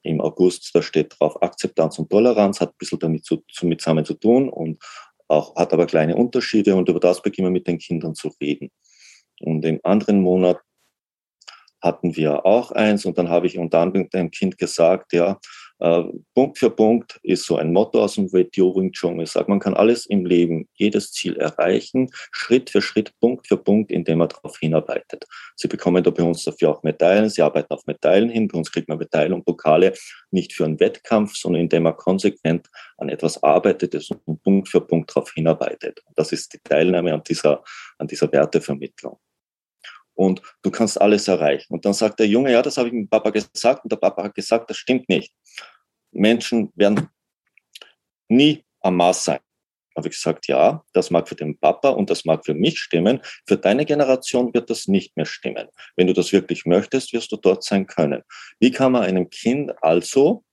im 0.02 0.20
August, 0.20 0.70
da 0.74 0.83
steht 0.83 1.14
drauf 1.18 1.40
Akzeptanz 1.42 1.98
und 1.98 2.11
Toleranz, 2.11 2.61
hat 2.61 2.70
ein 2.70 2.78
bisschen 2.78 2.98
damit 2.98 3.24
zu, 3.24 3.44
zu, 3.52 3.66
mit 3.66 3.81
zusammen 3.81 4.04
zu 4.04 4.14
tun 4.14 4.48
und 4.48 4.83
auch, 5.28 5.54
hat 5.57 5.72
aber 5.72 5.87
kleine 5.87 6.16
Unterschiede 6.16 6.74
und 6.74 6.88
über 6.88 7.00
das 7.00 7.20
beginnen 7.20 7.48
wir 7.48 7.52
mit 7.52 7.66
den 7.66 7.78
Kindern 7.78 8.14
zu 8.14 8.33
reden. 8.40 8.70
Und 9.40 9.64
im 9.64 9.78
anderen 9.83 10.22
Monat 10.22 10.59
hatten 11.81 12.16
wir 12.16 12.44
auch 12.44 12.72
eins 12.72 13.04
und 13.04 13.18
dann 13.18 13.28
habe 13.28 13.46
ich 13.46 13.59
unter 13.59 13.81
anderem 13.81 14.09
dem 14.11 14.31
Kind 14.31 14.59
gesagt, 14.59 15.12
ja, 15.12 15.38
Punkt 15.78 16.58
für 16.58 16.70
Punkt 16.70 17.20
ist 17.22 17.46
so 17.46 17.56
ein 17.56 17.72
Motto 17.72 18.02
aus 18.02 18.14
dem 18.16 18.32
WTO 18.32 18.74
Wing 18.74 18.92
Chun. 18.92 19.20
Ich 19.20 19.30
sage, 19.30 19.48
man 19.48 19.60
kann 19.60 19.74
alles 19.74 20.06
im 20.06 20.26
Leben, 20.26 20.68
jedes 20.74 21.12
Ziel 21.12 21.36
erreichen, 21.36 22.10
Schritt 22.32 22.70
für 22.70 22.82
Schritt, 22.82 23.12
Punkt 23.20 23.46
für 23.46 23.56
Punkt, 23.56 23.92
indem 23.92 24.18
man 24.18 24.28
darauf 24.28 24.58
hinarbeitet. 24.58 25.24
Sie 25.54 25.68
bekommen 25.68 26.02
da 26.02 26.10
bei 26.10 26.24
uns 26.24 26.42
dafür 26.44 26.70
auch 26.70 26.82
Medaillen. 26.82 27.30
Sie 27.30 27.42
arbeiten 27.42 27.72
auf 27.72 27.86
Medaillen 27.86 28.28
hin. 28.28 28.48
Bei 28.48 28.58
uns 28.58 28.72
kriegt 28.72 28.88
man 28.88 28.98
Medaillen 28.98 29.32
und 29.32 29.44
Pokale 29.44 29.92
nicht 30.30 30.52
für 30.52 30.64
einen 30.64 30.80
Wettkampf, 30.80 31.36
sondern 31.36 31.62
indem 31.62 31.84
man 31.84 31.96
konsequent 31.96 32.68
an 32.96 33.08
etwas 33.08 33.42
arbeitet 33.42 33.94
und 34.24 34.42
Punkt 34.42 34.68
für 34.68 34.80
Punkt 34.80 35.10
darauf 35.10 35.32
hinarbeitet. 35.32 36.02
Das 36.16 36.32
ist 36.32 36.52
die 36.54 36.60
Teilnahme 36.64 37.14
an 37.14 37.22
dieser, 37.22 37.62
an 37.98 38.08
dieser 38.08 38.30
Wertevermittlung 38.32 39.18
und 40.18 40.42
du 40.62 40.72
kannst 40.72 41.00
alles 41.00 41.28
erreichen. 41.28 41.72
Und 41.72 41.85
dann 41.85 41.94
sagt 41.94 42.18
der 42.18 42.26
Junge, 42.26 42.50
ja, 42.50 42.61
das 42.61 42.76
habe 42.76 42.88
ich 42.88 42.92
dem 42.92 43.09
Papa 43.09 43.31
gesagt 43.31 43.85
und 43.85 43.92
der 43.92 43.98
Papa 43.98 44.24
hat 44.24 44.35
gesagt, 44.35 44.68
das 44.68 44.76
stimmt 44.76 45.09
nicht. 45.09 45.33
Menschen 46.11 46.72
werden 46.74 47.09
nie 48.28 48.64
am 48.81 48.96
Maß 48.96 49.24
sein. 49.24 49.38
Habe 49.96 50.09
ich 50.09 50.14
gesagt, 50.14 50.48
ja, 50.48 50.85
das 50.92 51.11
mag 51.11 51.28
für 51.28 51.37
den 51.37 51.57
Papa 51.57 51.90
und 51.90 52.11
das 52.11 52.24
mag 52.24 52.44
für 52.44 52.54
mich 52.54 52.81
stimmen. 52.81 53.20
Für 53.46 53.57
deine 53.57 53.85
Generation 53.85 54.52
wird 54.54 54.71
das 54.71 54.88
nicht 54.88 55.16
mehr 55.16 55.25
stimmen. 55.25 55.69
Wenn 55.94 56.08
du 56.08 56.14
das 56.14 56.33
wirklich 56.33 56.66
möchtest, 56.66 57.12
wirst 57.12 57.31
du 57.31 57.37
dort 57.37 57.62
sein 57.62 57.87
können. 57.87 58.23
Wie 58.58 58.73
kann 58.73 58.90
man 58.90 59.04
einem 59.04 59.31
Kind 59.31 59.73
also 59.85 60.44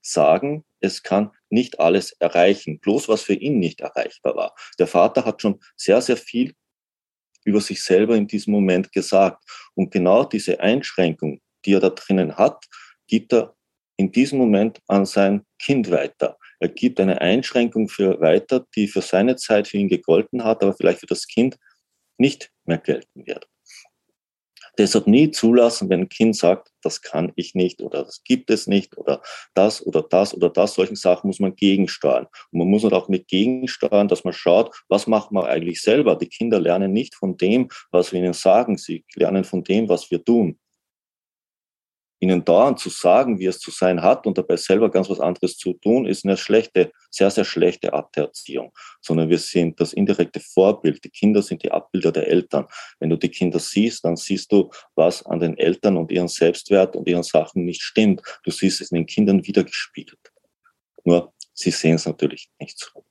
sagen, 0.00 0.64
es 0.78 1.02
kann 1.02 1.32
nicht 1.50 1.80
alles 1.80 2.12
erreichen, 2.12 2.78
bloß 2.78 3.08
was 3.08 3.22
für 3.22 3.34
ihn 3.34 3.58
nicht 3.58 3.80
erreichbar 3.80 4.36
war. 4.36 4.54
Der 4.78 4.86
Vater 4.86 5.24
hat 5.24 5.42
schon 5.42 5.58
sehr, 5.76 6.00
sehr 6.02 6.16
viel 6.16 6.54
über 7.48 7.60
sich 7.60 7.82
selber 7.82 8.14
in 8.14 8.26
diesem 8.26 8.52
Moment 8.52 8.92
gesagt. 8.92 9.42
Und 9.74 9.90
genau 9.90 10.24
diese 10.24 10.60
Einschränkung, 10.60 11.40
die 11.64 11.72
er 11.72 11.80
da 11.80 11.88
drinnen 11.88 12.36
hat, 12.36 12.64
gibt 13.06 13.32
er 13.32 13.54
in 13.96 14.12
diesem 14.12 14.38
Moment 14.38 14.80
an 14.86 15.06
sein 15.06 15.44
Kind 15.58 15.90
weiter. 15.90 16.36
Er 16.60 16.68
gibt 16.68 17.00
eine 17.00 17.20
Einschränkung 17.20 17.88
für 17.88 18.20
weiter, 18.20 18.66
die 18.76 18.86
für 18.86 19.00
seine 19.00 19.36
Zeit 19.36 19.66
für 19.66 19.78
ihn 19.78 19.88
gegolten 19.88 20.44
hat, 20.44 20.62
aber 20.62 20.74
vielleicht 20.74 21.00
für 21.00 21.06
das 21.06 21.26
Kind 21.26 21.56
nicht 22.18 22.50
mehr 22.64 22.78
gelten 22.78 23.26
wird. 23.26 23.46
Deshalb 24.78 25.08
nie 25.08 25.30
zulassen, 25.32 25.90
wenn 25.90 26.02
ein 26.02 26.08
Kind 26.08 26.36
sagt, 26.36 26.70
das 26.82 27.02
kann 27.02 27.32
ich 27.34 27.54
nicht 27.54 27.82
oder 27.82 28.04
das 28.04 28.22
gibt 28.22 28.48
es 28.50 28.68
nicht 28.68 28.96
oder 28.96 29.20
das 29.54 29.84
oder 29.84 30.02
das 30.02 30.32
oder 30.32 30.48
das. 30.48 30.74
Solchen 30.74 30.94
Sachen 30.94 31.26
muss 31.26 31.40
man 31.40 31.56
gegensteuern. 31.56 32.26
Und 32.52 32.60
man 32.60 32.68
muss 32.68 32.84
halt 32.84 32.94
auch 32.94 33.08
mit 33.08 33.26
gegensteuern, 33.26 34.06
dass 34.06 34.22
man 34.22 34.32
schaut, 34.32 34.84
was 34.88 35.08
macht 35.08 35.32
man 35.32 35.44
eigentlich 35.44 35.82
selber. 35.82 36.14
Die 36.14 36.28
Kinder 36.28 36.60
lernen 36.60 36.92
nicht 36.92 37.16
von 37.16 37.36
dem, 37.36 37.68
was 37.90 38.12
wir 38.12 38.20
ihnen 38.20 38.34
sagen. 38.34 38.78
Sie 38.78 39.04
lernen 39.16 39.44
von 39.44 39.64
dem, 39.64 39.88
was 39.88 40.10
wir 40.10 40.24
tun 40.24 40.58
ihnen 42.20 42.44
dauernd 42.44 42.78
zu 42.78 42.90
sagen, 42.90 43.38
wie 43.38 43.46
es 43.46 43.60
zu 43.60 43.70
sein 43.70 44.02
hat 44.02 44.26
und 44.26 44.38
dabei 44.38 44.56
selber 44.56 44.90
ganz 44.90 45.08
was 45.08 45.20
anderes 45.20 45.56
zu 45.56 45.72
tun, 45.74 46.06
ist 46.06 46.24
eine 46.24 46.36
schlechte, 46.36 46.92
sehr, 47.10 47.30
sehr 47.30 47.44
schlechte 47.44 47.92
Art 47.92 48.14
der 48.16 48.24
Erziehung. 48.24 48.72
Sondern 49.00 49.28
wir 49.28 49.38
sind 49.38 49.80
das 49.80 49.92
indirekte 49.92 50.40
Vorbild. 50.40 51.04
Die 51.04 51.10
Kinder 51.10 51.42
sind 51.42 51.62
die 51.62 51.70
Abbilder 51.70 52.12
der 52.12 52.28
Eltern. 52.28 52.66
Wenn 52.98 53.10
du 53.10 53.16
die 53.16 53.28
Kinder 53.28 53.58
siehst, 53.58 54.04
dann 54.04 54.16
siehst 54.16 54.50
du, 54.52 54.70
was 54.94 55.24
an 55.26 55.40
den 55.40 55.56
Eltern 55.56 55.96
und 55.96 56.10
ihren 56.10 56.28
Selbstwert 56.28 56.96
und 56.96 57.08
ihren 57.08 57.22
Sachen 57.22 57.64
nicht 57.64 57.82
stimmt. 57.82 58.22
Du 58.44 58.50
siehst 58.50 58.80
es 58.80 58.90
in 58.90 58.96
den 58.96 59.06
Kindern 59.06 59.46
wiedergespiegelt. 59.46 60.32
Nur, 61.04 61.32
sie 61.54 61.70
sehen 61.70 61.94
es 61.94 62.06
natürlich 62.06 62.50
nicht 62.58 62.78
so. 62.78 63.04